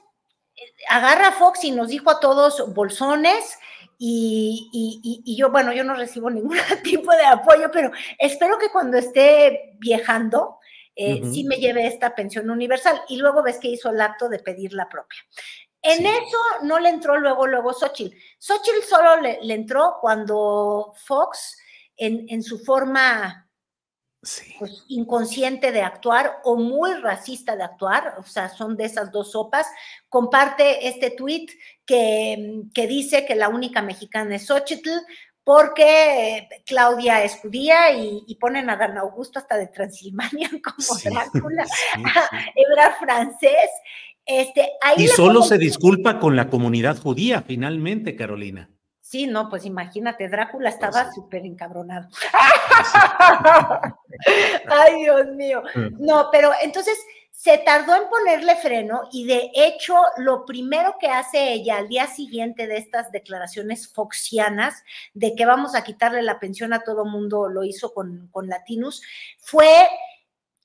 agarra 0.89 1.29
a 1.29 1.33
Fox 1.33 1.65
y 1.65 1.71
nos 1.71 1.89
dijo 1.89 2.11
a 2.11 2.21
todos 2.21 2.75
bolsones. 2.75 3.59
Y, 3.99 5.37
yo, 5.39 5.51
bueno, 5.51 5.73
yo 5.73 5.85
no 5.85 5.95
recibo 5.95 6.29
ningún 6.29 6.59
tipo 6.83 7.13
de 7.13 7.25
apoyo, 7.25 7.71
pero 7.73 7.91
espero 8.19 8.59
que 8.59 8.69
cuando 8.69 8.99
esté 8.99 9.77
viajando, 9.79 10.59
eh, 10.95 11.23
sí 11.33 11.45
me 11.45 11.57
lleve 11.57 11.87
esta 11.87 12.15
pensión 12.15 12.51
universal. 12.51 13.01
Y 13.09 13.17
luego 13.17 13.43
ves 13.43 13.59
que 13.59 13.69
hizo 13.69 13.91
el 13.91 14.01
acto 14.01 14.29
de 14.29 14.41
pedir 14.41 14.75
la 14.75 14.89
propia. 14.89 15.19
En 15.87 16.07
eso 16.07 16.39
no 16.63 16.79
le 16.79 16.89
entró 16.89 17.19
luego, 17.19 17.47
luego 17.47 17.75
Xochitl. 17.75 18.17
Xochitl 18.39 18.83
solo 18.89 19.21
le, 19.21 19.39
entró 19.53 19.99
cuando 20.01 20.95
Fox, 21.05 21.59
en, 21.97 22.27
en 22.29 22.43
su 22.43 22.59
forma 22.59 23.45
pues, 24.59 24.85
inconsciente 24.89 25.71
de 25.71 25.83
actuar 25.83 26.39
o 26.45 26.57
muy 26.57 26.95
racista 26.95 27.57
de 27.57 27.65
actuar, 27.65 28.15
o 28.19 28.23
sea, 28.23 28.49
son 28.49 28.77
de 28.77 28.85
esas 28.85 29.13
dos 29.13 29.33
sopas, 29.33 29.67
comparte 30.09 30.89
este 30.89 31.11
tweet 31.11 31.47
que, 31.85 32.63
que 32.73 32.87
dice 32.87 33.27
que 33.27 33.35
la 33.35 33.49
única 33.49 33.83
mexicana 33.83 34.37
es 34.37 34.47
Xochitl, 34.47 34.91
porque 35.45 36.49
Claudia 36.65 37.23
es 37.23 37.37
judía 37.37 37.93
y, 37.95 38.35
ponen 38.41 38.71
a 38.71 38.77
Dan 38.77 38.97
Augusto 38.97 39.39
hasta 39.39 39.59
de 39.59 39.67
Transilvania 39.67 40.49
como 40.65 40.99
Drácula, 41.05 41.67
hebra 42.55 42.97
francés. 42.99 43.71
Este, 44.27 44.71
y 44.97 45.07
solo 45.09 45.43
se 45.43 45.59
disculpa 45.59 46.19
con 46.19 46.35
la 46.35 46.49
comunidad 46.49 46.99
judía, 46.99 47.43
finalmente, 47.43 48.17
Carolina. 48.17 48.71
Sí, 49.15 49.29
no, 49.29 49.49
pues 49.49 49.65
imagínate, 49.65 50.29
Drácula 50.29 50.71
pues 50.71 50.75
estaba 50.75 51.13
súper 51.13 51.47
encabronado. 51.47 52.09
Ay, 54.69 55.03
Dios 55.03 55.27
mío. 55.37 55.63
Mm. 55.73 56.05
No, 56.05 56.31
pero 56.33 56.51
entonces 56.61 56.99
se 57.31 57.59
tardó 57.59 57.95
en 57.95 58.09
ponerle 58.09 58.57
freno 58.57 59.03
y 59.13 59.25
de 59.25 59.53
hecho 59.55 59.95
lo 60.17 60.45
primero 60.45 60.97
que 60.99 61.07
hace 61.07 61.53
ella 61.53 61.77
al 61.77 61.87
día 61.87 62.09
siguiente 62.09 62.67
de 62.67 62.77
estas 62.77 63.13
declaraciones 63.13 63.87
foxianas 63.87 64.83
de 65.13 65.37
que 65.37 65.47
vamos 65.47 65.77
a 65.77 65.85
quitarle 65.85 66.21
la 66.21 66.41
pensión 66.41 66.73
a 66.73 66.83
todo 66.83 67.05
mundo, 67.05 67.49
lo 67.49 67.63
hizo 67.63 67.95
con, 67.95 68.27
con 68.33 68.49
Latinus, 68.49 69.01
fue 69.39 69.89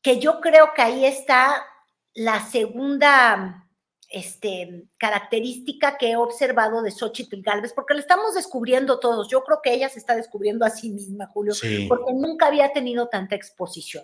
que 0.02 0.18
yo 0.18 0.42
creo 0.42 0.74
que 0.74 0.82
ahí 0.82 1.06
está 1.06 1.68
la 2.16 2.44
segunda 2.48 3.69
este, 4.10 4.86
característica 4.98 5.98
que 5.98 6.12
he 6.12 6.16
observado 6.16 6.82
de 6.82 6.92
Xochitl 6.92 7.42
Galvez, 7.42 7.74
porque 7.74 7.94
la 7.94 8.00
estamos 8.00 8.34
descubriendo 8.34 9.00
todos. 9.00 9.30
Yo 9.30 9.44
creo 9.44 9.60
que 9.64 9.74
ella 9.74 9.88
se 9.88 10.00
está 10.00 10.16
descubriendo 10.16 10.66
a 10.66 10.72
sí 10.72 10.90
misma, 10.90 11.28
Julio, 11.28 11.54
porque 11.88 12.14
nunca 12.14 12.48
había 12.48 12.74
tenido 12.74 13.08
tanta 13.08 13.36
exposición. 13.36 14.04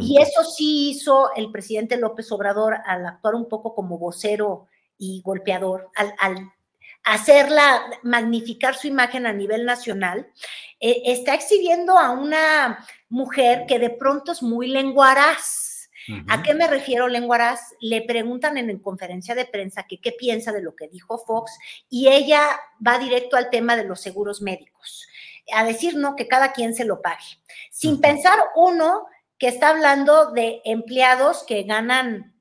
y 0.00 0.20
eso 0.20 0.42
sí 0.44 0.90
hizo 0.90 1.30
el 1.36 1.52
presidente 1.52 1.96
López 1.96 2.30
Obrador 2.32 2.76
al 2.84 3.06
actuar 3.06 3.34
un 3.34 3.48
poco 3.48 3.74
como 3.74 3.98
vocero 3.98 4.66
y 4.98 5.22
golpeador, 5.22 5.90
al, 5.94 6.52
hacerla, 7.04 7.84
magnificar 8.02 8.74
su 8.74 8.88
imagen 8.88 9.26
a 9.26 9.32
nivel 9.32 9.64
nacional, 9.64 10.26
eh, 10.80 11.02
está 11.04 11.34
exhibiendo 11.34 11.98
a 11.98 12.10
una 12.10 12.84
mujer 13.08 13.64
que 13.68 13.78
de 13.78 13.90
pronto 13.90 14.32
es 14.32 14.42
muy 14.42 14.66
lenguaraz 14.66 15.65
¿A 16.28 16.42
qué 16.42 16.54
me 16.54 16.66
refiero, 16.66 17.08
Lenguaraz? 17.08 17.74
Le 17.80 18.02
preguntan 18.02 18.58
en, 18.58 18.78
conferencia 18.78 19.34
de 19.34 19.44
prensa 19.44 19.86
que 19.86 20.00
qué 20.00 20.12
piensa 20.12 20.52
de 20.52 20.62
lo 20.62 20.76
que 20.76 20.88
dijo 20.88 21.18
Fox 21.18 21.58
y 21.88 22.08
ella 22.08 22.60
va 22.86 22.98
directo 22.98 23.36
al 23.36 23.50
tema 23.50 23.76
de 23.76 23.84
los 23.84 24.00
seguros 24.00 24.42
médicos, 24.42 25.06
a 25.52 25.64
decir, 25.64 25.96
no, 25.96 26.16
que 26.16 26.28
cada 26.28 26.52
quien 26.52 26.74
se 26.74 26.84
lo 26.84 27.02
pague, 27.02 27.40
sin 27.70 28.00
pensar 28.00 28.38
uno 28.54 29.06
que 29.38 29.48
está 29.48 29.70
hablando 29.70 30.32
de 30.32 30.60
empleados 30.64 31.44
que 31.44 31.62
ganan 31.64 32.34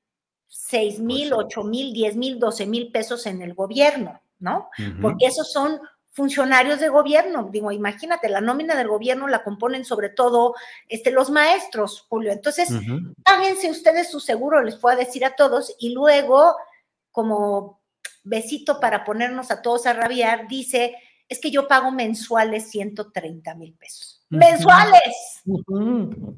6 0.48 1.00
mil, 1.00 1.34
8 1.34 1.64
mil, 1.64 1.94
10 1.94 2.16
mil, 2.16 2.40
12 2.40 2.66
mil 2.66 2.92
pesos 2.92 3.26
en 3.26 3.42
el 3.42 3.54
gobierno, 3.54 4.22
¿no? 4.40 4.70
Porque 5.02 5.26
esos 5.26 5.52
son 5.52 5.80
funcionarios 6.16 6.80
de 6.80 6.88
gobierno. 6.88 7.50
Digo, 7.52 7.72
imagínate, 7.72 8.30
la 8.30 8.40
nómina 8.40 8.74
del 8.76 8.88
gobierno 8.88 9.28
la 9.28 9.44
componen 9.44 9.84
sobre 9.84 10.10
todo 10.10 10.56
este, 10.88 11.12
los 11.12 11.30
maestros, 11.30 12.06
Julio. 12.08 12.32
Entonces, 12.32 12.70
también 13.24 13.58
si 13.58 13.70
ustedes 13.70 14.10
su 14.10 14.22
seguro, 14.22 14.64
les 14.64 14.78
puedo 14.78 14.98
decir 14.98 15.26
a 15.26 15.36
todos, 15.36 15.76
y 15.78 15.94
luego, 15.94 16.56
como 17.12 17.82
besito 18.24 18.80
para 18.80 19.04
ponernos 19.04 19.52
a 19.52 19.62
todos 19.62 19.86
a 19.86 19.94
rabiar, 19.94 20.48
dice, 20.48 20.96
es 21.28 21.40
que 21.42 21.52
yo 21.52 21.68
pago 21.68 21.92
mensuales 21.92 22.70
130 22.72 23.54
mil 23.56 23.74
pesos. 23.74 24.26
¡Mensuales! 24.30 25.44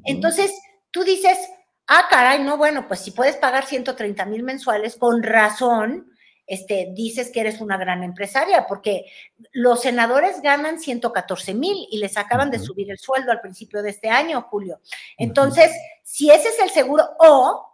Entonces, 0.04 0.52
tú 0.90 1.04
dices, 1.04 1.38
ah, 1.86 2.08
caray, 2.10 2.42
no, 2.42 2.56
bueno, 2.56 2.88
pues 2.88 2.98
si 3.00 3.12
puedes 3.12 3.36
pagar 3.36 3.64
130 3.64 4.26
mil 4.26 4.42
mensuales, 4.42 4.96
con 4.96 5.22
razón, 5.22 6.10
este, 6.48 6.88
dices 6.94 7.30
que 7.30 7.40
eres 7.40 7.60
una 7.60 7.76
gran 7.76 8.02
empresaria, 8.02 8.66
porque 8.66 9.04
los 9.52 9.82
senadores 9.82 10.40
ganan 10.40 10.80
114 10.80 11.52
mil 11.52 11.86
y 11.90 11.98
les 11.98 12.16
acaban 12.16 12.50
de 12.50 12.58
subir 12.58 12.90
el 12.90 12.98
sueldo 12.98 13.30
al 13.30 13.42
principio 13.42 13.82
de 13.82 13.90
este 13.90 14.08
año, 14.08 14.46
Julio. 14.50 14.80
Entonces, 15.18 15.70
si 16.02 16.30
ese 16.30 16.48
es 16.48 16.58
el 16.58 16.70
seguro, 16.70 17.04
o 17.18 17.66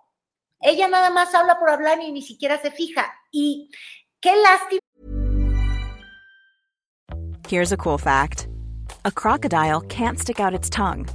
ella 0.61 0.89
nada 0.89 1.11
más 1.11 1.33
habla 1.35 1.59
por 1.59 1.71
hablar 1.71 2.01
y 2.03 2.11
ni 2.11 2.21
siquiera 2.21 2.61
se 2.61 2.73
fija. 2.73 3.15
Y 3.31 3.71
qué 4.21 4.35
lástima. 4.37 4.81
Here's 7.49 7.73
a 7.73 7.77
cool 7.77 7.99
fact: 7.99 8.49
a 9.05 9.13
crocodile 9.13 9.83
can't 9.83 10.19
stick 10.19 10.41
out 10.41 10.53
its 10.53 10.69
tongue. 10.69 11.07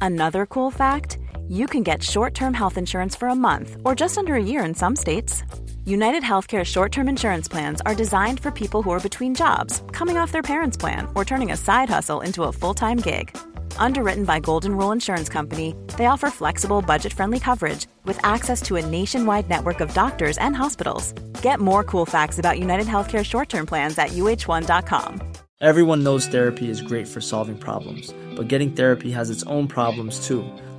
Another 0.00 0.46
cool 0.46 0.70
fact: 0.70 1.18
you 1.48 1.66
can 1.66 1.82
get 1.82 2.02
short-term 2.02 2.54
health 2.54 2.78
insurance 2.78 3.14
for 3.14 3.28
a 3.28 3.34
month 3.34 3.76
or 3.84 3.94
just 3.94 4.16
under 4.16 4.34
a 4.34 4.42
year 4.42 4.64
in 4.64 4.74
some 4.74 4.96
states. 4.96 5.42
United 5.84 6.22
Healthcare 6.22 6.64
short 6.64 6.92
term 6.92 7.08
insurance 7.08 7.48
plans 7.48 7.80
are 7.84 7.94
designed 7.94 8.38
for 8.38 8.52
people 8.52 8.82
who 8.82 8.90
are 8.90 9.00
between 9.00 9.34
jobs, 9.34 9.82
coming 9.90 10.16
off 10.16 10.30
their 10.30 10.42
parents' 10.42 10.76
plan, 10.76 11.08
or 11.16 11.24
turning 11.24 11.50
a 11.50 11.56
side 11.56 11.88
hustle 11.88 12.20
into 12.20 12.44
a 12.44 12.52
full 12.52 12.72
time 12.72 12.98
gig. 12.98 13.36
Underwritten 13.78 14.24
by 14.24 14.38
Golden 14.38 14.76
Rule 14.76 14.92
Insurance 14.92 15.28
Company, 15.28 15.74
they 15.98 16.06
offer 16.06 16.30
flexible, 16.30 16.82
budget 16.82 17.12
friendly 17.12 17.40
coverage 17.40 17.86
with 18.04 18.24
access 18.24 18.62
to 18.62 18.76
a 18.76 18.86
nationwide 18.86 19.48
network 19.48 19.80
of 19.80 19.92
doctors 19.92 20.38
and 20.38 20.54
hospitals. 20.54 21.14
Get 21.42 21.58
more 21.58 21.82
cool 21.82 22.06
facts 22.06 22.38
about 22.38 22.60
United 22.60 22.86
Healthcare 22.86 23.24
short 23.24 23.48
term 23.48 23.66
plans 23.66 23.98
at 23.98 24.10
uh1.com. 24.10 25.32
Everyone 25.60 26.04
knows 26.04 26.28
therapy 26.28 26.70
is 26.70 26.80
great 26.80 27.08
for 27.08 27.20
solving 27.20 27.58
problems, 27.58 28.14
but 28.36 28.46
getting 28.46 28.70
therapy 28.70 29.10
has 29.10 29.30
its 29.30 29.42
own 29.44 29.66
problems 29.66 30.24
too, 30.26 30.44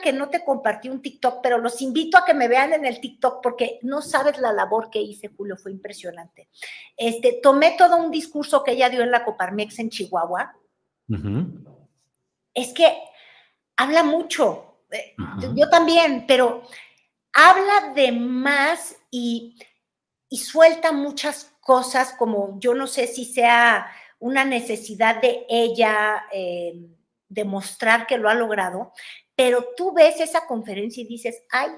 que 0.00 0.12
no 0.12 0.28
te 0.28 0.44
compartí 0.44 0.88
un 0.88 1.02
TikTok, 1.02 1.40
pero 1.42 1.58
los 1.58 1.80
invito 1.82 2.18
a 2.18 2.24
que 2.24 2.34
me 2.34 2.48
vean 2.48 2.72
en 2.72 2.84
el 2.84 3.00
TikTok 3.00 3.42
porque 3.42 3.78
no 3.82 4.02
sabes 4.02 4.38
la 4.38 4.52
labor 4.52 4.90
que 4.90 5.00
hice, 5.00 5.28
Julio, 5.28 5.56
fue 5.56 5.72
impresionante. 5.72 6.48
Este, 6.96 7.40
tomé 7.42 7.74
todo 7.76 7.96
un 7.96 8.10
discurso 8.10 8.62
que 8.62 8.72
ella 8.72 8.88
dio 8.88 9.02
en 9.02 9.10
la 9.10 9.24
Coparmex 9.24 9.78
en 9.78 9.90
Chihuahua. 9.90 10.56
Es 12.54 12.72
que 12.72 12.96
habla 13.76 14.02
mucho, 14.02 14.78
eh, 14.90 15.14
yo 15.54 15.68
también, 15.68 16.24
pero 16.26 16.62
habla 17.32 17.92
de 17.94 18.12
más 18.12 18.96
y, 19.10 19.58
y 20.28 20.38
suelta 20.38 20.92
muchas 20.92 21.52
cosas 21.60 22.14
como 22.18 22.58
yo 22.58 22.74
no 22.74 22.86
sé 22.86 23.06
si 23.06 23.24
sea 23.24 23.90
una 24.18 24.44
necesidad 24.44 25.20
de 25.20 25.46
ella 25.48 26.24
eh, 26.32 26.74
demostrar 27.28 28.06
que 28.06 28.18
lo 28.18 28.28
ha 28.28 28.34
logrado, 28.34 28.92
pero 29.36 29.64
tú 29.76 29.92
ves 29.92 30.20
esa 30.20 30.46
conferencia 30.46 31.02
y 31.02 31.06
dices, 31.06 31.42
ay, 31.50 31.70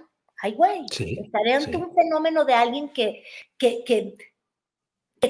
ay, 0.43 0.53
güey, 0.53 0.85
estaré 0.91 1.55
ante 1.55 1.77
un 1.77 1.95
fenómeno 1.95 2.45
de 2.45 2.55
alguien 2.55 2.89
que, 2.91 3.25
que, 3.57 3.85
que 3.85 4.17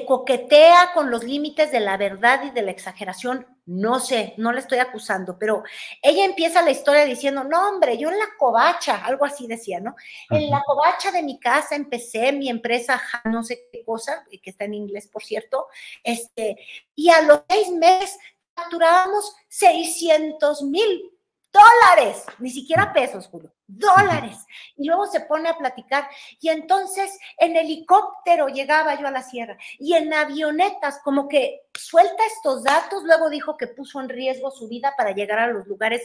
coquetea 0.06 0.90
con 0.92 1.10
los 1.10 1.22
límites 1.22 1.70
de 1.70 1.80
la 1.80 1.96
verdad 1.96 2.44
y 2.44 2.50
de 2.50 2.62
la 2.62 2.72
exageración, 2.72 3.46
no 3.66 4.00
sé, 4.00 4.34
no 4.36 4.52
le 4.52 4.60
estoy 4.60 4.78
acusando, 4.78 5.38
pero 5.38 5.62
ella 6.02 6.24
empieza 6.24 6.62
la 6.62 6.72
historia 6.72 7.04
diciendo, 7.04 7.44
no, 7.44 7.68
hombre, 7.68 7.96
yo 7.96 8.10
en 8.10 8.18
la 8.18 8.28
covacha, 8.38 9.04
algo 9.04 9.24
así 9.24 9.46
decía, 9.46 9.80
¿no? 9.80 9.94
En 10.30 10.50
la 10.50 10.62
covacha 10.66 11.12
de 11.12 11.22
mi 11.22 11.38
casa 11.38 11.76
empecé 11.76 12.32
mi 12.32 12.50
empresa, 12.50 13.00
no 13.24 13.44
sé 13.44 13.68
qué 13.72 13.84
cosa, 13.84 14.26
que 14.28 14.50
está 14.50 14.64
en 14.64 14.74
inglés, 14.74 15.06
por 15.06 15.22
cierto, 15.22 15.68
este, 16.02 16.58
y 16.94 17.10
a 17.10 17.22
los 17.22 17.42
seis 17.48 17.70
meses 17.70 18.18
facturábamos 18.54 19.34
600 19.48 20.62
mil 20.62 21.13
dólares, 21.54 22.24
ni 22.40 22.50
siquiera 22.50 22.92
pesos, 22.92 23.28
Julio, 23.28 23.52
dólares. 23.66 24.44
Y 24.76 24.88
luego 24.88 25.06
se 25.06 25.20
pone 25.20 25.48
a 25.48 25.56
platicar. 25.56 26.08
Y 26.40 26.48
entonces 26.48 27.16
en 27.38 27.56
helicóptero 27.56 28.48
llegaba 28.48 29.00
yo 29.00 29.06
a 29.06 29.12
la 29.12 29.22
sierra 29.22 29.56
y 29.78 29.94
en 29.94 30.12
avionetas, 30.12 31.00
como 31.04 31.28
que 31.28 31.62
suelta 31.72 32.26
estos 32.26 32.64
datos, 32.64 33.04
luego 33.04 33.30
dijo 33.30 33.56
que 33.56 33.68
puso 33.68 34.00
en 34.00 34.08
riesgo 34.08 34.50
su 34.50 34.68
vida 34.68 34.94
para 34.96 35.12
llegar 35.12 35.38
a 35.38 35.46
los 35.46 35.66
lugares 35.66 36.02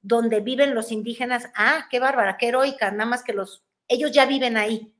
donde 0.00 0.40
viven 0.40 0.74
los 0.74 0.90
indígenas. 0.90 1.48
Ah, 1.54 1.86
qué 1.90 2.00
bárbara, 2.00 2.36
qué 2.36 2.48
heroica, 2.48 2.90
nada 2.90 3.08
más 3.08 3.22
que 3.22 3.32
los, 3.32 3.64
ellos 3.86 4.10
ya 4.10 4.26
viven 4.26 4.56
ahí. 4.56 4.92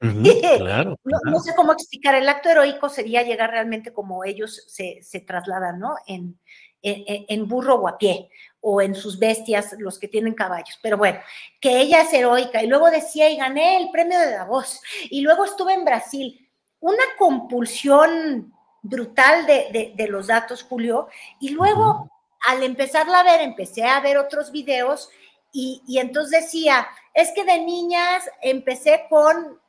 claro, 0.00 0.98
No, 1.04 1.40
sé 1.40 1.54
cómo 1.54 1.72
explicar, 1.72 2.14
el 2.14 2.28
acto 2.28 2.48
heroico 2.48 2.88
sería 2.88 3.22
llegar 3.22 3.50
realmente 3.50 3.92
como 3.92 4.24
ellos 4.24 4.64
se, 4.68 5.00
se 5.02 5.20
trasladan, 5.20 5.78
¿no? 5.78 5.94
En, 6.06 6.38
en, 6.82 7.24
en, 7.28 7.48
burro 7.48 7.76
o 7.76 7.88
a 7.88 7.96
pie 7.96 8.28
o 8.60 8.80
en 8.80 8.94
sus 8.94 9.18
bestias, 9.18 9.74
los 9.78 9.98
que 9.98 10.08
tienen 10.08 10.34
caballos. 10.34 10.78
Pero 10.82 10.96
bueno, 10.96 11.18
que 11.60 11.80
ella 11.80 12.02
es 12.02 12.12
heroica. 12.12 12.62
Y 12.62 12.68
luego 12.68 12.90
decía, 12.90 13.28
y 13.28 13.36
gané 13.36 13.78
el 13.78 13.90
premio 13.90 14.18
de 14.18 14.30
Davos. 14.30 14.80
Y 15.10 15.20
luego 15.20 15.44
estuve 15.44 15.74
en 15.74 15.84
Brasil. 15.84 16.48
Una 16.78 17.02
compulsión 17.18 18.52
brutal 18.82 19.46
de, 19.46 19.94
de, 19.96 20.08
los 20.08 20.28
datos, 20.28 20.62
Julio. 20.62 21.08
Y 21.40 21.50
luego, 21.50 22.10
al 22.48 22.62
empezarla 22.62 23.20
a 23.20 23.24
ver, 23.24 23.40
empecé 23.40 23.84
a 23.84 24.00
ver 24.00 24.18
otros 24.18 24.52
videos 24.52 25.10
y, 25.52 25.82
y 25.86 25.98
entonces 25.98 26.42
decía, 26.42 26.86
es 27.14 27.30
que 27.34 27.44
de 27.44 27.60
niñas 27.60 28.28
empecé 28.42 29.06
con, 29.08 29.60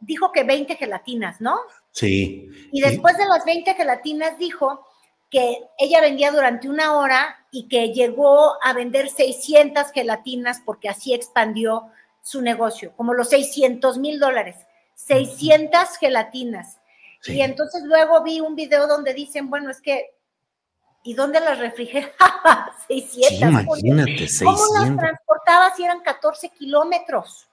dijo 0.00 0.32
que 0.32 0.44
20 0.44 0.76
gelatinas, 0.76 1.40
¿no? 1.40 1.58
Sí. 1.92 2.48
Y 2.72 2.80
después 2.80 3.16
de 3.16 3.26
las 3.26 3.44
20 3.44 3.74
gelatinas 3.74 4.38
dijo 4.38 4.86
que 5.30 5.68
ella 5.78 6.00
vendía 6.00 6.32
durante 6.32 6.68
una 6.68 6.96
hora 6.98 7.46
y 7.50 7.68
que 7.68 7.92
llegó 7.92 8.62
a 8.62 8.72
vender 8.72 9.08
600 9.08 9.92
gelatinas 9.92 10.60
porque 10.64 10.88
así 10.88 11.14
expandió 11.14 11.90
su 12.22 12.42
negocio, 12.42 12.92
como 12.96 13.14
los 13.14 13.28
600 13.30 13.98
mil 13.98 14.18
dólares, 14.18 14.56
600 14.94 15.96
gelatinas. 15.98 16.78
Y 17.24 17.40
entonces 17.42 17.82
luego 17.84 18.22
vi 18.22 18.40
un 18.40 18.54
video 18.54 18.86
donde 18.86 19.14
dicen, 19.14 19.50
bueno, 19.50 19.70
es 19.70 19.80
que, 19.80 20.10
¿y 21.02 21.14
dónde 21.14 21.40
las 21.40 21.58
refrigeraba? 21.58 22.74
600. 22.88 23.40
imagínate, 23.40 24.18
600. 24.18 24.66
¿Cómo 24.66 24.78
las 24.78 24.96
transportaba 24.96 25.74
si 25.74 25.84
eran 25.84 26.00
14 26.00 26.48
kilómetros? 26.50 27.48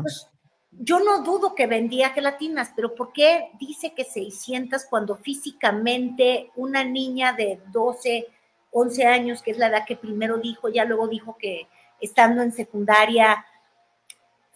Pues, 0.00 0.28
yo 0.78 1.00
no 1.00 1.22
dudo 1.22 1.54
que 1.54 1.66
vendía 1.66 2.10
gelatinas, 2.10 2.72
pero 2.74 2.94
¿por 2.94 3.12
qué 3.12 3.50
dice 3.58 3.92
que 3.94 4.04
600 4.04 4.84
cuando 4.84 5.16
físicamente 5.16 6.50
una 6.56 6.84
niña 6.84 7.32
de 7.32 7.60
12, 7.72 8.26
11 8.70 9.04
años, 9.06 9.42
que 9.42 9.52
es 9.52 9.58
la 9.58 9.68
edad 9.68 9.84
que 9.86 9.96
primero 9.96 10.38
dijo, 10.38 10.68
ya 10.68 10.84
luego 10.84 11.08
dijo 11.08 11.36
que 11.38 11.66
estando 12.00 12.42
en 12.42 12.52
secundaria, 12.52 13.44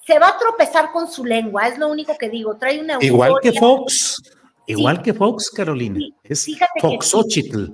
se 0.06 0.18
va 0.18 0.28
a 0.28 0.38
tropezar 0.38 0.92
con 0.92 1.10
su 1.10 1.24
lengua, 1.24 1.68
es 1.68 1.78
lo 1.78 1.88
único 1.88 2.16
que 2.18 2.28
digo, 2.28 2.56
trae 2.56 2.80
una... 2.80 2.98
Igual 3.00 3.34
que 3.42 3.52
Fox, 3.52 4.22
igual 4.66 5.02
que 5.02 5.14
Fox, 5.14 5.50
Carolina, 5.50 6.00
es 6.22 6.46
Foxochitl. 6.80 7.66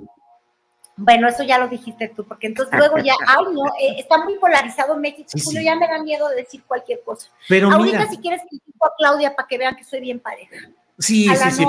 Bueno, 0.96 1.28
eso 1.28 1.42
ya 1.42 1.58
lo 1.58 1.68
dijiste 1.68 2.08
tú, 2.08 2.24
porque 2.24 2.46
entonces 2.46 2.74
luego 2.78 2.96
ya, 2.98 3.14
ay, 3.26 3.44
no, 3.52 3.66
eh, 3.66 3.96
está 3.98 4.24
muy 4.24 4.38
polarizado 4.38 4.96
México, 4.96 5.28
Julio, 5.44 5.60
ya 5.60 5.76
me 5.76 5.86
da 5.86 6.02
miedo 6.02 6.28
de 6.30 6.36
decir 6.36 6.62
cualquier 6.66 7.02
cosa. 7.02 7.28
Pero 7.48 7.70
Ahorita, 7.70 8.08
si 8.08 8.16
quieres, 8.16 8.40
critico 8.48 8.86
a 8.86 8.92
Claudia 8.96 9.36
para 9.36 9.46
que 9.46 9.58
vean 9.58 9.76
que 9.76 9.84
soy 9.84 10.00
bien 10.00 10.20
pareja. 10.20 10.56
Sí, 10.98 11.28
sí, 11.28 11.50
sí. 11.50 11.64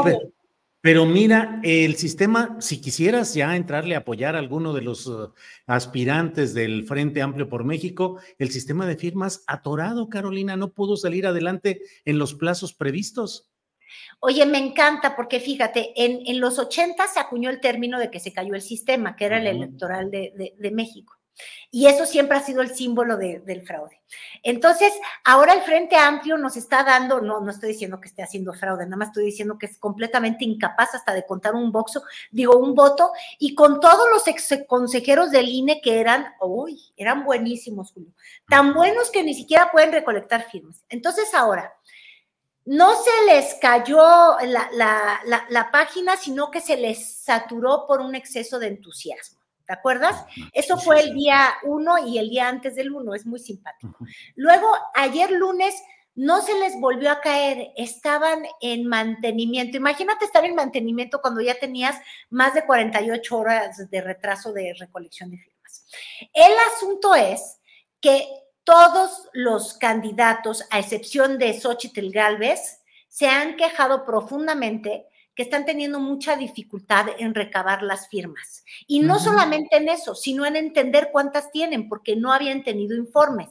Pero, 0.80 1.06
mira, 1.06 1.60
el 1.64 1.98
sistema, 1.98 2.56
si 2.62 2.80
quisieras 2.80 3.34
ya 3.34 3.58
entrarle 3.58 3.96
a 3.96 4.00
apoyar 4.00 4.36
a 4.36 4.40
alguno 4.40 4.72
de 4.72 4.82
los 4.82 5.06
uh, 5.08 5.34
aspirantes 5.66 6.54
del 6.54 6.86
Frente 6.86 7.22
Amplio 7.22 7.50
por 7.50 7.66
México, 7.66 8.22
el 8.38 8.52
sistema 8.52 8.86
de 8.86 8.96
firmas 8.96 9.44
atorado, 9.48 10.08
Carolina, 10.08 10.56
no 10.56 10.72
pudo 10.72 10.96
salir 10.96 11.28
adelante 11.28 11.82
en 12.06 12.18
los 12.18 12.36
plazos 12.36 12.74
previstos. 12.74 13.50
Oye, 14.20 14.46
me 14.46 14.58
encanta 14.58 15.16
porque 15.16 15.40
fíjate, 15.40 15.94
en, 15.96 16.40
los 16.40 16.60
80 16.60 17.08
se 17.08 17.20
acuñó 17.20 17.50
el 17.50 17.60
término 17.60 18.00
de 18.00 18.10
que 18.10 18.20
se 18.20 18.34
cayó 18.34 18.54
el 18.56 18.62
sistema, 18.62 19.16
que 19.16 19.26
era 19.26 19.38
el 19.38 19.48
electoral 19.48 20.12
de, 20.12 20.72
México. 20.72 21.16
Y 21.70 21.86
eso 21.86 22.06
siempre 22.06 22.38
ha 22.38 22.42
sido 22.42 22.62
el 22.64 22.74
símbolo 22.74 23.16
del 23.16 23.62
fraude. 23.62 24.02
Entonces, 24.42 24.92
ahora 25.24 25.54
el 25.54 25.62
Frente 25.62 25.96
Amplio 25.96 26.38
nos 26.38 26.58
está 26.58 26.84
dando, 26.84 27.22
no, 27.22 27.42
no 27.42 27.52
estoy 27.52 27.70
diciendo 27.70 28.00
que 28.00 28.08
esté 28.08 28.24
haciendo 28.24 28.54
fraude, 28.54 28.86
nada 28.86 28.98
más 28.98 29.10
estoy 29.10 29.26
diciendo 29.26 29.58
que 29.60 29.68
es 29.68 29.78
completamente 29.78 30.46
incapaz 30.46 30.96
hasta 30.96 31.14
de 31.14 31.26
contar 31.26 31.54
un 31.54 31.72
boxo, 31.72 32.02
digo, 32.32 32.58
un 32.58 32.74
voto, 32.74 33.12
y 33.38 33.54
con 33.54 33.80
todos 33.80 34.10
los 34.12 34.28
ex 34.28 34.64
consejeros 34.68 35.30
del 35.30 35.50
INE 35.50 35.82
que 35.82 36.00
eran, 36.00 36.34
uy, 36.42 36.82
eran 36.96 37.24
buenísimos, 37.24 37.92
Julio, 37.92 38.14
tan 38.50 38.74
buenos 38.74 39.12
que 39.12 39.24
ni 39.24 39.34
siquiera 39.34 39.70
pueden 39.72 39.92
recolectar 39.92 40.50
firmas. 40.50 40.84
Entonces, 40.90 41.34
ahora, 41.34 41.74
no 42.68 42.96
se 43.02 43.26
les 43.28 43.54
cayó 43.62 44.36
la, 44.42 45.70
página, 45.72 46.18
sino 46.18 46.52
que 46.52 46.60
se 46.60 46.76
les 46.76 47.24
saturó 47.24 47.86
por 47.88 48.02
un 48.02 48.14
exceso 48.14 48.60
de 48.60 48.68
entusiasmo. 48.68 49.40
¿Te 49.66 49.74
acuerdas? 49.74 50.26
Eso 50.52 50.78
fue 50.78 51.00
el 51.00 51.14
día 51.14 51.54
uno 51.64 51.98
y 51.98 52.18
el 52.18 52.30
día 52.30 52.50
antes 52.50 52.76
del 52.76 52.92
uno, 52.92 53.16
es 53.16 53.26
muy 53.26 53.40
simpático. 53.40 53.98
Luego, 54.36 54.68
ayer 54.94 55.32
lunes, 55.32 55.76
no 56.16 56.42
se 56.42 56.60
les 56.60 56.78
volvió 56.80 57.10
a 57.12 57.22
caer, 57.22 57.72
estaban 57.78 58.44
en 58.60 58.86
mantenimiento. 58.86 59.78
Imagínate 59.78 60.26
estar 60.26 60.44
en 60.44 60.56
mantenimiento 60.56 61.22
cuando 61.22 61.40
ya 61.40 61.58
tenías 61.58 61.98
más 62.30 62.54
de 62.54 62.66
48 62.66 63.38
horas 63.38 63.90
de 63.90 64.02
retraso 64.02 64.52
de 64.52 64.74
recolección 64.78 65.32
de 65.32 65.38
firmas. 65.38 65.86
El 66.34 66.52
asunto 66.74 67.16
es 67.16 67.60
que 68.02 68.28
todos 68.68 69.30
los 69.32 69.76
candidatos, 69.76 70.66
a 70.72 70.80
excepción 70.80 71.38
de 71.38 71.58
Xochitl 71.58 72.12
Galvez, 72.12 72.82
se 73.08 73.30
han 73.30 73.56
quejado 73.56 74.04
profundamente 74.04 75.06
que 75.34 75.44
están 75.44 75.64
teniendo 75.64 76.02
mucha 76.02 76.36
dificultad 76.36 77.06
en 77.18 77.34
recabar 77.34 77.82
las 77.82 78.10
firmas. 78.10 78.66
Y 78.86 79.00
no 79.00 79.20
solamente 79.20 79.78
en 79.78 79.88
eso, 79.88 80.16
sino 80.16 80.46
en 80.46 80.58
entender 80.58 81.12
cuántas 81.14 81.50
tienen, 81.50 81.88
porque 81.88 82.18
no 82.18 82.34
habían 82.34 82.62
tenido 82.66 82.98
informes. 82.98 83.48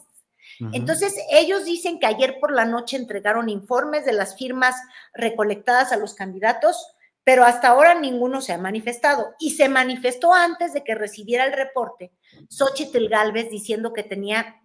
Entonces, 0.71 1.15
ellos 1.31 1.65
dicen 1.65 1.97
que 1.99 2.05
ayer 2.05 2.37
por 2.39 2.51
la 2.51 2.65
noche 2.65 2.95
entregaron 2.95 3.49
informes 3.49 4.05
de 4.05 4.13
las 4.13 4.37
firmas 4.37 4.75
recolectadas 5.15 5.91
a 5.91 5.97
los 5.97 6.13
candidatos, 6.13 6.93
pero 7.23 7.43
hasta 7.43 7.69
ahora 7.69 7.95
ninguno 7.95 8.39
se 8.39 8.53
ha 8.53 8.59
manifestado. 8.59 9.33
Y 9.39 9.55
se 9.55 9.67
manifestó 9.67 10.31
antes 10.31 10.73
de 10.73 10.83
que 10.83 10.93
recibiera 10.93 11.43
el 11.43 11.53
reporte 11.53 12.11
Xochitl 12.49 13.07
Galvez 13.07 13.49
diciendo 13.49 13.93
que 13.93 14.03
tenía 14.03 14.61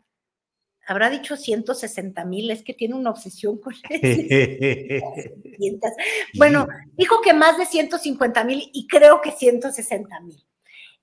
habrá 0.86 1.10
dicho 1.10 1.36
160 1.36 2.24
mil, 2.24 2.50
es 2.50 2.62
que 2.62 2.74
tiene 2.74 2.94
una 2.94 3.10
obsesión 3.10 3.58
con 3.58 3.72
eso. 3.72 3.82
bueno, 6.38 6.66
dijo 6.96 7.20
que 7.20 7.32
más 7.32 7.58
de 7.58 7.66
150 7.66 8.44
mil 8.44 8.70
y 8.72 8.86
creo 8.86 9.20
que 9.20 9.32
160 9.32 10.20
mil. 10.20 10.44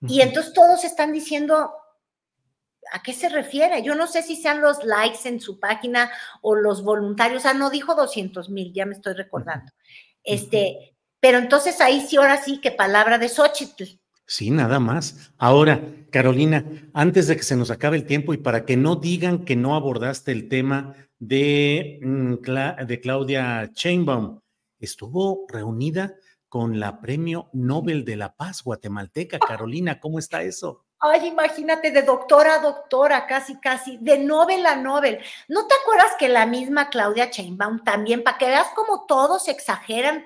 Y 0.02 0.22
entonces 0.22 0.54
todos 0.54 0.86
están 0.86 1.12
diciendo, 1.12 1.74
¿a 2.92 3.04
qué 3.04 3.14
se 3.14 3.30
refiere? 3.30 3.84
Yo 3.84 3.96
no 3.96 4.08
sé 4.08 4.24
si 4.24 4.36
sean 4.36 4.62
los 4.62 4.84
likes 4.84 5.28
en 5.28 5.42
su 5.42 5.60
página 5.60 6.10
o 6.42 6.56
los 6.56 6.84
voluntarios, 6.84 7.46
ah, 7.46 7.54
no 7.54 7.70
dijo 7.70 7.96
200 7.96 8.50
mil, 8.50 8.74
ya 8.74 8.86
me 8.86 8.94
estoy 8.94 9.14
recordando. 9.14 9.72
Este, 10.24 10.96
pero 11.20 11.38
entonces 11.38 11.82
ahí 11.82 12.02
sí, 12.02 12.16
ahora 12.16 12.42
sí, 12.42 12.62
que 12.62 12.72
palabra 12.72 13.18
de 13.18 13.30
Xochitl. 13.30 13.99
Sí, 14.30 14.52
nada 14.52 14.80
más. 14.80 15.32
Ahora, 15.40 15.82
Carolina, 16.12 16.64
antes 16.94 17.26
de 17.26 17.36
que 17.36 17.42
se 17.42 17.56
nos 17.56 17.72
acabe 17.72 17.98
el 17.98 18.06
tiempo 18.06 18.32
y 18.32 18.38
para 18.38 18.64
que 18.64 18.78
no 18.78 18.96
digan 18.96 19.44
que 19.44 19.56
no 19.56 19.74
abordaste 19.74 20.32
el 20.32 20.48
tema 20.48 20.94
de, 21.18 22.00
mm, 22.04 22.36
de 22.86 23.00
Claudia 23.02 23.72
Chainbaum, 23.74 24.40
estuvo 24.80 25.48
reunida 25.48 26.14
con 26.48 26.80
la 26.80 27.02
Premio 27.02 27.50
Nobel 27.54 28.06
de 28.06 28.18
la 28.18 28.36
Paz 28.36 28.64
guatemalteca. 28.64 29.40
Carolina, 29.40 30.00
¿cómo 30.00 30.20
está 30.20 30.44
eso? 30.44 30.86
Ay, 31.00 31.30
imagínate, 31.30 31.90
de 31.90 32.04
doctora 32.04 32.56
a 32.56 32.60
doctora, 32.60 33.26
casi, 33.26 33.60
casi, 33.60 33.98
de 33.98 34.20
Nobel 34.20 34.64
a 34.68 34.76
Nobel. 34.76 35.18
¿No 35.48 35.66
te 35.66 35.74
acuerdas 35.82 36.12
que 36.20 36.30
la 36.30 36.46
misma 36.46 36.92
Claudia 36.92 37.32
Chainbaum 37.32 37.84
también, 37.84 38.22
para 38.22 38.38
que 38.38 38.46
veas 38.46 38.68
cómo 38.76 39.08
todos 39.08 39.48
exageran, 39.48 40.18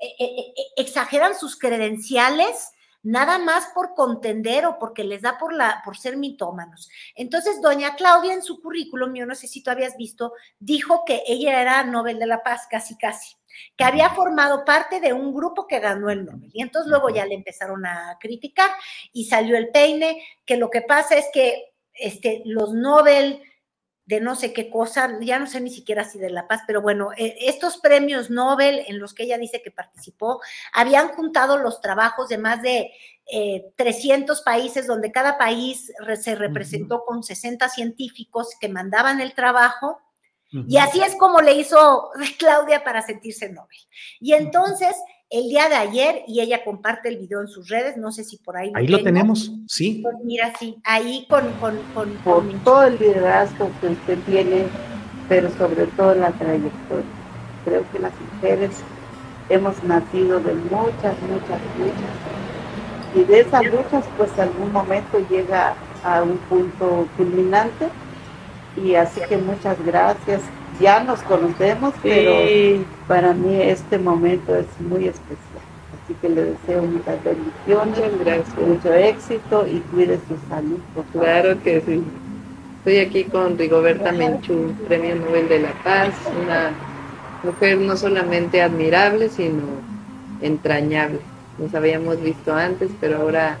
eh, 0.00 0.14
eh, 0.18 0.52
eh, 0.56 0.64
exageran 0.78 1.38
sus 1.38 1.56
credenciales? 1.56 2.72
Nada 3.02 3.38
más 3.38 3.66
por 3.74 3.94
contender 3.94 4.66
o 4.66 4.78
porque 4.78 5.04
les 5.04 5.22
da 5.22 5.38
por, 5.38 5.52
la, 5.52 5.82
por 5.84 5.96
ser 5.96 6.16
mitómanos. 6.16 6.88
Entonces, 7.14 7.60
doña 7.60 7.96
Claudia 7.96 8.34
en 8.34 8.42
su 8.42 8.60
currículum, 8.60 9.14
yo 9.14 9.26
no 9.26 9.34
sé 9.34 9.48
si 9.48 9.62
tú 9.62 9.70
habías 9.70 9.96
visto, 9.96 10.32
dijo 10.58 11.04
que 11.04 11.22
ella 11.26 11.60
era 11.60 11.84
Nobel 11.84 12.18
de 12.18 12.26
la 12.26 12.42
Paz, 12.42 12.66
casi, 12.70 12.96
casi. 12.96 13.36
que 13.76 13.84
había 13.84 14.10
formado 14.10 14.64
parte 14.64 15.00
de 15.00 15.12
un 15.12 15.34
grupo 15.34 15.66
que 15.66 15.80
ganó 15.80 16.10
el 16.10 16.24
Nobel. 16.24 16.50
Y 16.52 16.62
entonces 16.62 16.88
luego 16.88 17.10
ya 17.10 17.26
le 17.26 17.34
empezaron 17.34 17.84
a 17.84 18.16
criticar 18.20 18.70
y 19.12 19.26
salió 19.26 19.56
el 19.56 19.68
peine, 19.70 20.22
que 20.46 20.56
lo 20.56 20.70
que 20.70 20.82
pasa 20.82 21.16
es 21.16 21.26
que 21.32 21.74
este, 21.94 22.42
los 22.46 22.72
Nobel 22.72 23.42
de 24.04 24.20
no 24.20 24.34
sé 24.34 24.52
qué 24.52 24.68
cosa, 24.68 25.18
ya 25.20 25.38
no 25.38 25.46
sé 25.46 25.60
ni 25.60 25.70
siquiera 25.70 26.04
si 26.04 26.18
de 26.18 26.30
La 26.30 26.48
Paz, 26.48 26.62
pero 26.66 26.82
bueno, 26.82 27.10
eh, 27.16 27.36
estos 27.40 27.78
premios 27.78 28.30
Nobel 28.30 28.84
en 28.88 28.98
los 28.98 29.14
que 29.14 29.24
ella 29.24 29.38
dice 29.38 29.62
que 29.62 29.70
participó, 29.70 30.40
habían 30.72 31.08
juntado 31.08 31.56
los 31.58 31.80
trabajos 31.80 32.28
de 32.28 32.38
más 32.38 32.62
de 32.62 32.90
300 33.76 34.38
eh, 34.38 34.42
países, 34.44 34.86
donde 34.86 35.12
cada 35.12 35.38
país 35.38 35.92
se 36.20 36.34
representó 36.34 37.04
con 37.04 37.22
60 37.22 37.68
científicos 37.68 38.56
que 38.60 38.68
mandaban 38.68 39.20
el 39.20 39.34
trabajo. 39.34 40.00
Y 40.68 40.76
así 40.76 41.00
es 41.00 41.16
como 41.16 41.40
le 41.40 41.54
hizo 41.54 42.10
Claudia 42.38 42.84
para 42.84 43.00
sentirse 43.00 43.48
Nobel. 43.48 43.78
Y 44.20 44.34
entonces 44.34 44.94
el 45.32 45.48
día 45.48 45.68
de 45.70 45.76
ayer 45.76 46.22
y 46.28 46.40
ella 46.40 46.62
comparte 46.62 47.08
el 47.08 47.16
video 47.16 47.40
en 47.40 47.48
sus 47.48 47.68
redes, 47.68 47.96
no 47.96 48.12
sé 48.12 48.22
si 48.22 48.36
por 48.36 48.56
ahí. 48.56 48.70
ahí 48.74 48.86
lo 48.86 49.02
tenemos, 49.02 49.50
sí. 49.66 50.00
Pues 50.02 50.16
mira, 50.22 50.52
sí, 50.58 50.76
ahí 50.84 51.26
con... 51.28 51.50
con, 51.54 51.78
con, 51.94 52.10
por 52.18 52.44
todo 52.64 52.84
el 52.84 52.98
liderazgo 52.98 53.70
que 53.80 53.88
usted 53.88 54.18
tiene, 54.26 54.66
pero 55.30 55.50
sobre 55.56 55.86
todo 55.86 56.14
la 56.14 56.30
trayectoria. 56.32 57.04
Creo 57.64 57.84
que 57.90 57.98
las 57.98 58.12
mujeres 58.34 58.70
hemos 59.48 59.82
nacido 59.84 60.38
de 60.40 60.52
muchas, 60.52 61.16
muchas 61.22 61.60
luchas. 61.78 62.12
Y 63.14 63.24
de 63.24 63.40
esas 63.40 63.64
luchas, 63.64 64.04
pues 64.18 64.38
algún 64.38 64.70
momento 64.70 65.18
llega 65.30 65.74
a 66.04 66.22
un 66.22 66.36
punto 66.36 67.08
culminante. 67.16 67.88
Y 68.76 68.94
así 68.96 69.20
que 69.28 69.38
muchas 69.38 69.82
gracias 69.84 70.40
ya 70.82 71.02
nos 71.04 71.20
conocemos, 71.22 71.94
pero 72.02 72.32
para 73.08 73.32
mí 73.32 73.60
este 73.62 73.98
momento 73.98 74.54
es 74.56 74.66
muy 74.80 75.06
especial. 75.06 75.38
Así 76.04 76.14
que 76.20 76.28
le 76.28 76.44
deseo 76.44 76.82
muchas 76.82 77.22
bendiciones, 77.22 78.18
gracias. 78.24 78.68
mucho 78.68 78.92
éxito 78.92 79.66
y 79.66 79.78
cuide 79.92 80.18
su 80.28 80.36
salud. 80.48 80.78
Claro 81.12 81.62
que 81.62 81.80
sí. 81.80 82.02
Estoy 82.78 82.98
aquí 82.98 83.24
con 83.24 83.56
Rigoberta 83.56 84.10
Menchú, 84.10 84.72
Premio 84.88 85.14
Nobel 85.14 85.48
de 85.48 85.60
la 85.60 85.72
Paz, 85.84 86.10
una 86.44 86.72
mujer 87.44 87.78
no 87.78 87.96
solamente 87.96 88.60
admirable, 88.60 89.28
sino 89.28 89.62
entrañable. 90.40 91.20
Nos 91.58 91.72
habíamos 91.76 92.20
visto 92.20 92.52
antes, 92.52 92.90
pero 93.00 93.18
ahora 93.18 93.58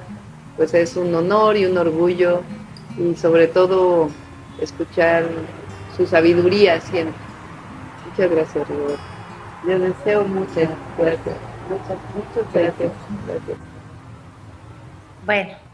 pues 0.56 0.74
es 0.74 0.96
un 0.96 1.14
honor 1.14 1.56
y 1.56 1.66
un 1.66 1.78
orgullo 1.78 2.40
y 2.98 3.14
sobre 3.14 3.46
todo 3.46 4.10
escuchar 4.60 5.24
su 5.96 6.06
sabiduría 6.06 6.80
siempre. 6.80 7.14
Muchas 8.08 8.30
gracias, 8.30 8.68
Rigor. 8.68 8.98
Yo 9.66 9.78
deseo 9.78 10.24
muchas 10.24 10.68
gracias. 10.98 11.36
Muchas, 11.68 11.98
muchas 12.14 12.52
gracias. 12.52 12.92
gracias. 13.26 13.58
Bueno. 15.24 15.72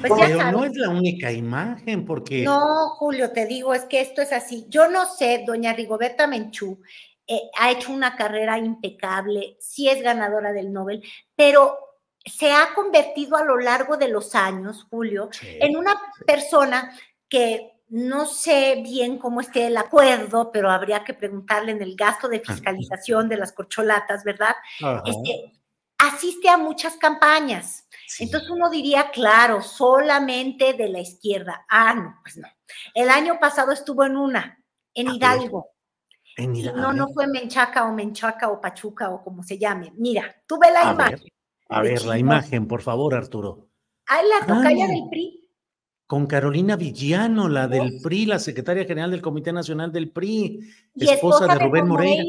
Pues 0.00 0.12
Pero 0.16 0.52
no 0.52 0.64
es 0.64 0.76
la 0.76 0.88
única 0.90 1.32
imagen, 1.32 2.06
porque. 2.06 2.44
No, 2.44 2.90
Julio, 2.90 3.32
te 3.32 3.44
digo, 3.46 3.74
es 3.74 3.84
que 3.86 4.00
esto 4.00 4.22
es 4.22 4.32
así. 4.32 4.66
Yo 4.68 4.88
no 4.88 5.04
sé, 5.04 5.42
doña 5.44 5.72
Rigoberta 5.72 6.28
Menchú 6.28 6.80
eh, 7.26 7.50
ha 7.58 7.72
hecho 7.72 7.92
una 7.92 8.14
carrera 8.16 8.58
impecable, 8.58 9.56
sí 9.58 9.88
es 9.88 10.02
ganadora 10.02 10.52
del 10.52 10.72
Nobel, 10.72 11.02
pero 11.34 11.78
se 12.24 12.52
ha 12.52 12.68
convertido 12.74 13.36
a 13.36 13.44
lo 13.44 13.58
largo 13.58 13.96
de 13.96 14.08
los 14.08 14.34
años, 14.34 14.86
Julio, 14.90 15.28
en 15.42 15.76
una 15.76 15.94
persona 16.26 16.96
que 17.28 17.73
no 17.94 18.26
sé 18.26 18.82
bien 18.82 19.18
cómo 19.18 19.40
esté 19.40 19.68
el 19.68 19.76
acuerdo, 19.76 20.50
pero 20.50 20.68
habría 20.68 21.04
que 21.04 21.14
preguntarle 21.14 21.70
en 21.70 21.80
el 21.80 21.94
gasto 21.94 22.26
de 22.26 22.40
fiscalización 22.40 23.28
de 23.28 23.36
las 23.36 23.52
corcholatas, 23.52 24.24
¿verdad? 24.24 24.56
Este, 25.04 25.52
asiste 25.98 26.48
a 26.48 26.58
muchas 26.58 26.96
campañas. 26.96 27.86
Entonces 28.18 28.50
uno 28.50 28.68
diría, 28.68 29.12
claro, 29.12 29.62
solamente 29.62 30.72
de 30.72 30.88
la 30.88 30.98
izquierda. 30.98 31.64
Ah, 31.68 31.94
no, 31.94 32.18
pues 32.20 32.36
no. 32.36 32.48
El 32.94 33.10
año 33.10 33.38
pasado 33.38 33.70
estuvo 33.70 34.04
en 34.04 34.16
una, 34.16 34.60
en 34.92 35.10
Hidalgo. 35.12 35.68
En 36.36 36.56
Hidalgo. 36.56 36.80
No, 36.80 36.92
no 36.92 37.06
fue 37.14 37.28
Menchaca 37.28 37.84
o 37.84 37.92
Menchaca 37.92 38.48
o 38.48 38.60
Pachuca 38.60 39.10
o 39.10 39.22
como 39.22 39.44
se 39.44 39.56
llame. 39.56 39.92
Mira, 39.94 40.34
tuve 40.48 40.68
la 40.72 40.90
imagen. 40.90 41.28
a 41.68 41.80
ver, 41.80 42.04
la 42.06 42.18
imagen, 42.18 42.66
por 42.66 42.82
favor, 42.82 43.14
Arturo. 43.14 43.68
Ah, 44.08 44.20
la 44.20 44.44
tocaya 44.44 44.88
del 44.88 45.08
PRI 45.08 45.43
con 46.06 46.26
Carolina 46.26 46.76
Villano, 46.76 47.48
la 47.48 47.66
del 47.66 48.00
PRI, 48.02 48.26
la 48.26 48.38
secretaria 48.38 48.84
general 48.84 49.10
del 49.10 49.22
Comité 49.22 49.52
Nacional 49.52 49.90
del 49.90 50.10
PRI, 50.10 50.60
esposa, 50.94 51.46
de 51.46 51.58
Rubén 51.58 51.88
Moreira. 51.88 52.24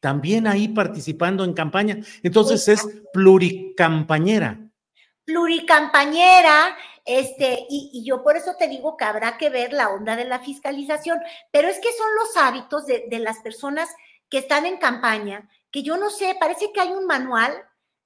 También 0.00 0.46
ahí 0.46 0.68
participando 0.68 1.44
en 1.44 1.52
campaña. 1.52 1.98
Entonces 2.22 2.66
es 2.68 2.86
pluricampañera. 3.12 4.58
Pluricampañera, 5.24 6.76
este, 7.04 7.66
y, 7.68 8.02
yo 8.04 8.22
por 8.22 8.36
eso 8.36 8.54
te 8.58 8.68
digo 8.68 8.96
que 8.96 9.04
habrá 9.04 9.38
que 9.38 9.50
ver 9.50 9.72
la 9.72 9.90
onda 9.90 10.16
de 10.16 10.24
la 10.24 10.40
fiscalización, 10.40 11.18
pero 11.50 11.68
es 11.68 11.78
que 11.78 11.92
son 11.92 12.08
los 12.18 12.36
hábitos 12.36 12.86
de, 12.86 13.06
de 13.08 13.18
las 13.18 13.38
personas 13.38 13.88
que 14.28 14.38
están 14.38 14.66
en 14.66 14.78
campaña, 14.78 15.48
que 15.70 15.82
yo 15.82 15.96
no 15.96 16.10
sé, 16.10 16.36
parece 16.38 16.72
que 16.72 16.80
hay 16.80 16.90
un 16.90 17.06
manual 17.06 17.52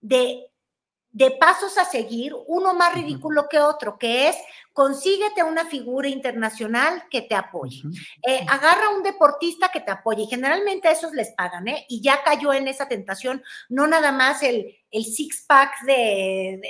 de 0.00 0.50
de 1.14 1.30
pasos 1.30 1.78
a 1.78 1.84
seguir, 1.84 2.34
uno 2.48 2.74
más 2.74 2.92
ridículo 2.92 3.48
que 3.48 3.60
otro, 3.60 3.96
que 3.96 4.28
es 4.28 4.36
consíguete 4.72 5.44
una 5.44 5.64
figura 5.64 6.08
internacional 6.08 7.04
que 7.08 7.22
te 7.22 7.36
apoye. 7.36 7.82
Eh, 8.26 8.44
agarra 8.48 8.90
un 8.90 9.04
deportista 9.04 9.68
que 9.68 9.80
te 9.80 9.92
apoye. 9.92 10.24
Y 10.24 10.26
generalmente 10.26 10.88
a 10.88 10.90
esos 10.90 11.12
les 11.12 11.30
pagan, 11.30 11.68
¿eh? 11.68 11.86
Y 11.88 12.02
ya 12.02 12.24
cayó 12.24 12.52
en 12.52 12.66
esa 12.66 12.88
tentación, 12.88 13.42
no 13.68 13.86
nada 13.86 14.10
más 14.10 14.42
el, 14.42 14.76
el 14.94 15.04
six-pack 15.04 15.82
de, 15.86 16.60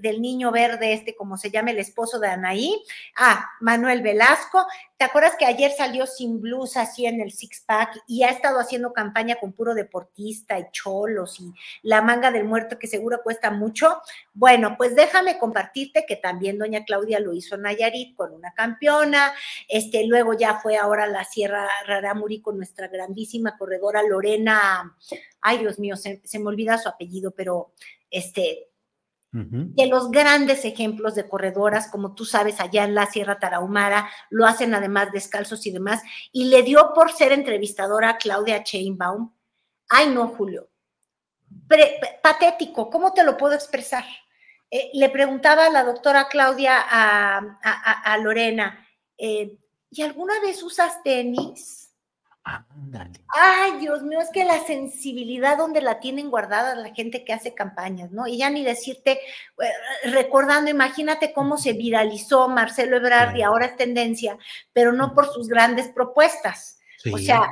del 0.00 0.22
niño 0.22 0.52
verde, 0.52 0.92
este, 0.92 1.16
como 1.16 1.36
se 1.36 1.50
llama 1.50 1.72
el 1.72 1.78
esposo 1.80 2.20
de 2.20 2.28
Anaí. 2.28 2.80
Ah, 3.16 3.50
Manuel 3.60 4.00
Velasco. 4.00 4.64
¿Te 4.96 5.04
acuerdas 5.04 5.34
que 5.36 5.44
ayer 5.44 5.72
salió 5.72 6.06
sin 6.06 6.40
blusa 6.40 6.82
así 6.82 7.04
en 7.04 7.20
el 7.20 7.32
six-pack 7.32 8.04
y 8.06 8.22
ha 8.22 8.30
estado 8.30 8.60
haciendo 8.60 8.92
campaña 8.92 9.36
con 9.40 9.52
puro 9.52 9.74
deportista 9.74 10.56
y 10.56 10.66
cholos 10.70 11.40
y 11.40 11.52
la 11.82 12.00
manga 12.00 12.30
del 12.30 12.44
muerto 12.44 12.78
que 12.78 12.86
seguro 12.86 13.22
cuesta 13.24 13.50
mucho? 13.50 14.00
Bueno, 14.32 14.76
pues 14.78 14.94
déjame 14.94 15.38
compartirte 15.38 16.04
que 16.06 16.14
también 16.14 16.58
doña 16.58 16.84
Claudia 16.84 17.18
lo 17.18 17.32
hizo 17.32 17.56
Nayarit 17.56 18.14
con 18.14 18.32
una 18.32 18.52
campeona, 18.52 19.34
este, 19.68 20.06
luego 20.06 20.34
ya 20.34 20.60
fue 20.60 20.76
ahora 20.76 21.08
la 21.08 21.24
Sierra 21.24 21.68
Raramuri 21.86 22.40
con 22.40 22.56
nuestra 22.56 22.86
grandísima 22.86 23.58
corredora 23.58 24.02
Lorena, 24.02 24.96
ay 25.44 25.58
Dios 25.58 25.78
mío, 25.78 25.94
se, 25.96 26.20
me 26.38 26.46
olvida 26.46 26.78
su 26.78 26.88
apellido, 26.88 27.30
pero 27.30 27.74
este, 28.10 28.70
de 29.30 29.86
los 29.88 30.10
grandes 30.10 30.64
ejemplos 30.64 31.14
de 31.14 31.28
corredoras, 31.28 31.88
como 31.88 32.14
tú 32.14 32.24
sabes, 32.24 32.60
allá 32.60 32.84
en 32.84 32.94
la 32.94 33.06
Sierra 33.06 33.38
Tarahumara, 33.38 34.08
lo 34.30 34.46
hacen 34.46 34.74
además 34.74 35.12
descalzos 35.12 35.66
y 35.66 35.70
demás, 35.72 36.02
y 36.32 36.44
le 36.44 36.62
dio 36.62 36.92
por 36.94 37.12
ser 37.12 37.32
entrevistadora 37.32 38.10
a 38.10 38.16
Claudia 38.16 38.62
Chainbaum. 38.62 39.32
Ay, 39.88 40.08
no, 40.08 40.28
Julio. 40.28 40.70
patético, 42.22 42.88
¿cómo 42.88 43.12
te 43.12 43.22
lo 43.22 43.36
puedo 43.36 43.54
expresar? 43.54 44.04
Eh, 44.70 44.90
le 44.94 45.10
preguntaba 45.10 45.66
a 45.66 45.70
la 45.70 45.84
doctora 45.84 46.28
Claudia 46.28 46.80
a, 46.80 48.18
Lorena, 48.18 48.86
eh, 49.18 49.58
¿y 49.90 50.02
alguna 50.02 50.40
vez 50.40 50.62
usas 50.62 51.02
tenis? 51.02 51.83
Ay, 53.28 53.78
Dios 53.80 54.02
mío, 54.02 54.20
es 54.20 54.28
que 54.30 54.44
la 54.44 54.64
sensibilidad 54.66 55.56
donde 55.56 55.80
la 55.80 55.98
tienen 55.98 56.30
guardada 56.30 56.74
la 56.74 56.94
gente 56.94 57.24
que 57.24 57.32
hace 57.32 57.54
campañas, 57.54 58.10
¿no? 58.12 58.26
Y 58.26 58.38
ya 58.38 58.50
ni 58.50 58.62
decirte, 58.62 59.12
eh, 59.12 60.10
recordando, 60.10 60.70
imagínate 60.70 61.32
cómo 61.32 61.56
se 61.56 61.72
viralizó 61.72 62.48
Marcelo 62.48 62.98
Ebrard 62.98 63.34
y 63.36 63.42
ahora 63.42 63.66
es 63.66 63.76
tendencia, 63.76 64.36
pero 64.72 64.92
no 64.92 65.14
por 65.14 65.32
sus 65.32 65.48
grandes 65.48 65.88
propuestas. 65.88 66.78
O 67.12 67.18
sea, 67.18 67.48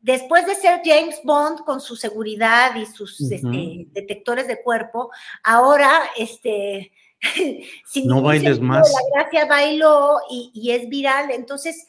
después 0.00 0.46
de 0.46 0.54
ser 0.54 0.80
James 0.84 1.20
Bond 1.24 1.64
con 1.64 1.80
su 1.80 1.96
seguridad 1.96 2.74
y 2.76 2.86
sus 2.86 3.20
este, 3.20 3.86
detectores 3.92 4.46
de 4.46 4.62
cuerpo, 4.62 5.10
ahora, 5.42 6.02
este, 6.16 6.92
sin 7.86 8.06
no 8.06 8.20
bailes 8.20 8.60
más. 8.60 8.92
La 8.92 9.22
gracia 9.22 9.46
bailó 9.46 10.18
y, 10.30 10.70
es 10.70 10.88
viral. 10.88 11.30
Entonces, 11.30 11.86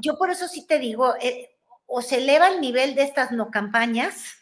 yo 0.00 0.16
por 0.16 0.30
eso 0.30 0.48
sí 0.48 0.66
te 0.66 0.78
digo, 0.78 1.14
eh, 1.20 1.50
o 1.90 2.02
se 2.02 2.18
eleva 2.18 2.48
el 2.48 2.60
nivel 2.60 2.94
de 2.94 3.02
estas 3.02 3.32
no 3.32 3.50
campañas. 3.50 4.36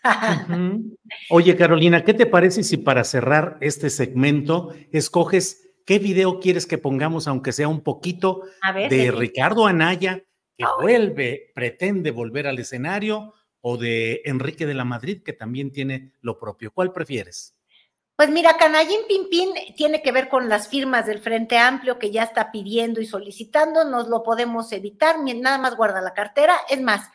Oye, 1.31 1.57
Carolina, 1.57 2.05
¿qué 2.05 2.13
te 2.13 2.27
parece 2.27 2.65
si 2.65 2.77
para 2.77 3.05
cerrar 3.05 3.57
este 3.61 3.89
segmento 3.89 4.75
escoges 4.91 5.71
qué 5.87 6.01
video 6.01 6.41
quieres 6.41 6.67
que 6.67 6.77
pongamos, 6.77 7.29
aunque 7.29 7.53
sea 7.53 7.69
un 7.69 7.83
poquito, 7.83 8.43
de 8.91 9.13
Ricardo 9.13 9.67
Anaya, 9.67 10.25
que 10.59 10.65
vuelve, 10.83 11.53
pretende 11.55 12.11
volver 12.11 12.49
al 12.49 12.59
escenario, 12.59 13.33
o 13.61 13.77
de 13.77 14.23
Enrique 14.25 14.67
de 14.67 14.75
la 14.75 14.85
Madrid, 14.85 15.23
que 15.23 15.33
también 15.33 15.71
tiene 15.71 16.13
lo 16.21 16.41
propio? 16.41 16.73
¿Cuál 16.73 16.93
prefieres? 16.93 17.56
Pues 18.17 18.31
mira, 18.31 18.57
Canallín 18.57 19.01
Pimpín 19.07 19.51
tiene 19.77 20.01
que 20.01 20.11
ver 20.11 20.31
con 20.31 20.49
las 20.49 20.69
firmas 20.69 21.05
del 21.05 21.21
Frente 21.21 21.59
Amplio 21.59 21.99
que 21.99 22.11
ya 22.11 22.23
está 22.23 22.51
pidiendo 22.51 23.01
y 23.01 23.07
solicitando, 23.07 23.85
nos 23.85 24.09
lo 24.09 24.23
podemos 24.23 24.73
evitar, 24.73 25.17
nada 25.21 25.59
más 25.59 25.77
guarda 25.77 26.01
la 26.01 26.15
cartera. 26.15 26.57
Es 26.71 26.81
más, 26.81 27.11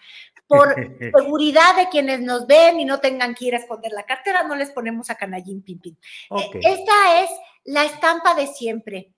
por 0.45 0.75
seguridad 0.99 1.75
de 1.75 1.89
quienes 1.89 2.21
nos 2.21 2.45
ven 2.45 2.79
y 2.79 2.85
no 2.85 2.99
tengan 2.99 3.33
que 3.33 3.45
ir 3.45 3.55
a 3.55 3.57
esconder 3.57 3.91
la 3.93 4.05
cartera, 4.05 4.43
no 4.43 4.55
les 4.55 4.69
ponemos 4.69 5.09
a 5.09 5.15
canallín 5.15 5.63
pim 5.63 5.79
pim. 5.79 5.95
Eh, 6.37 6.59
esta 6.61 7.23
es 7.23 7.29
la 7.63 7.83
estampa 7.83 8.35
de 8.35 8.45
siempre. 8.47 9.13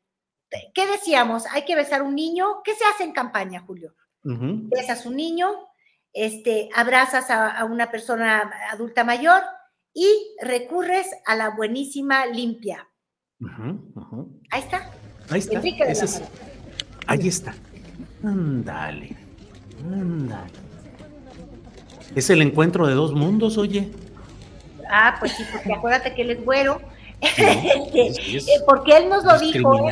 ¿Qué 0.73 0.87
decíamos? 0.87 1.45
Hay 1.51 1.65
que 1.65 1.75
besar 1.75 2.01
a 2.01 2.03
un 2.03 2.15
niño. 2.15 2.61
¿Qué 2.63 2.75
se 2.75 2.85
hace 2.85 3.03
en 3.03 3.11
campaña, 3.11 3.63
Julio? 3.65 3.95
Besas 4.23 5.05
a 5.05 5.09
un 5.09 5.17
niño, 5.17 5.49
este, 6.13 6.69
abrazas 6.73 7.29
a, 7.29 7.65
una 7.65 7.91
persona 7.91 8.49
adulta 8.71 9.03
mayor 9.03 9.41
y 9.93 10.35
recurres 10.41 11.07
a 11.25 11.35
la 11.35 11.49
buenísima 11.49 12.25
limpia. 12.25 12.87
Ahí 14.51 14.61
está. 14.61 14.89
Ahí 15.29 15.39
está. 15.39 16.21
ahí 17.07 17.27
está. 17.27 17.55
Ándale. 18.23 19.15
Ándale. 19.85 20.51
Es 22.15 22.29
el 22.29 22.41
encuentro 22.41 22.87
de 22.87 22.93
dos 22.93 23.13
mundos, 23.13 23.57
oye. 23.57 23.91
Ah, 24.89 25.15
pues 25.19 25.31
sí, 25.33 25.43
porque 25.51 25.73
acuérdate 25.73 26.13
que 26.13 26.21
él 26.21 26.31
es 26.31 26.43
güero. 26.43 26.81
Eh, 27.95 28.41
porque 28.67 28.97
él 28.97 29.07
nos 29.07 29.23
lo 29.23 29.39
dijo. 29.39 29.89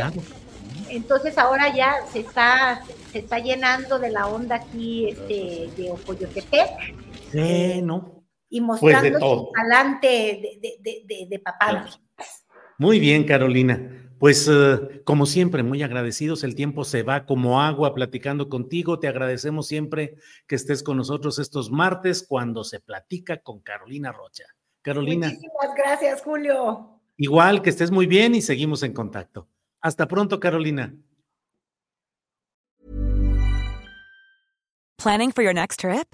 Entonces 0.90 1.38
ahora 1.38 1.74
ya 1.74 1.96
se 2.12 2.20
está, 2.20 2.82
se 3.14 3.20
está 3.20 3.40
llenando 3.40 4.00
de 4.00 4.10
la 4.10 4.28
onda 4.28 4.56
aquí 4.56 5.08
este, 5.08 5.70
de 5.78 5.92
Ocoyotepec. 5.92 6.70
Sí, 7.32 7.82
¿no? 7.82 8.21
Y 8.52 8.60
pues 8.62 8.82
mostrando 8.82 9.20
su 9.20 9.52
talante 9.54 10.08
de, 10.08 10.78
de, 10.82 11.04
de, 11.08 11.28
de 11.28 11.40
papada. 11.40 11.90
Muy 12.78 13.00
bien, 13.00 13.24
Carolina. 13.24 14.12
Pues 14.20 14.48
eh, 14.52 15.02
como 15.04 15.26
siempre, 15.26 15.64
muy 15.64 15.82
agradecidos. 15.82 16.44
El 16.44 16.54
tiempo 16.54 16.84
se 16.84 17.02
va 17.02 17.26
como 17.26 17.60
agua 17.62 17.96
platicando 17.96 18.50
contigo. 18.50 19.00
Te 19.00 19.08
agradecemos 19.08 19.68
siempre 19.68 20.16
que 20.48 20.56
estés 20.56 20.84
con 20.84 20.98
nosotros 20.98 21.40
estos 21.40 21.72
martes 21.72 22.24
cuando 22.28 22.64
se 22.64 22.80
platica 22.80 23.42
con 23.42 23.62
Carolina 23.62 24.12
Rocha. 24.12 24.44
Carolina. 24.84 25.28
Muchísimas 25.30 25.76
gracias, 25.76 26.22
Julio. 26.22 27.00
Igual, 27.18 27.62
que 27.62 27.72
estés 27.72 27.90
muy 27.90 28.06
bien 28.06 28.36
y 28.36 28.42
seguimos 28.42 28.84
en 28.84 28.94
contacto. 28.94 29.48
Hasta 29.80 30.08
pronto, 30.08 30.40
Carolina. 30.40 30.94
Planning 34.98 35.32
for 35.32 35.44
your 35.44 35.54
next 35.54 35.80
trip? 35.80 36.14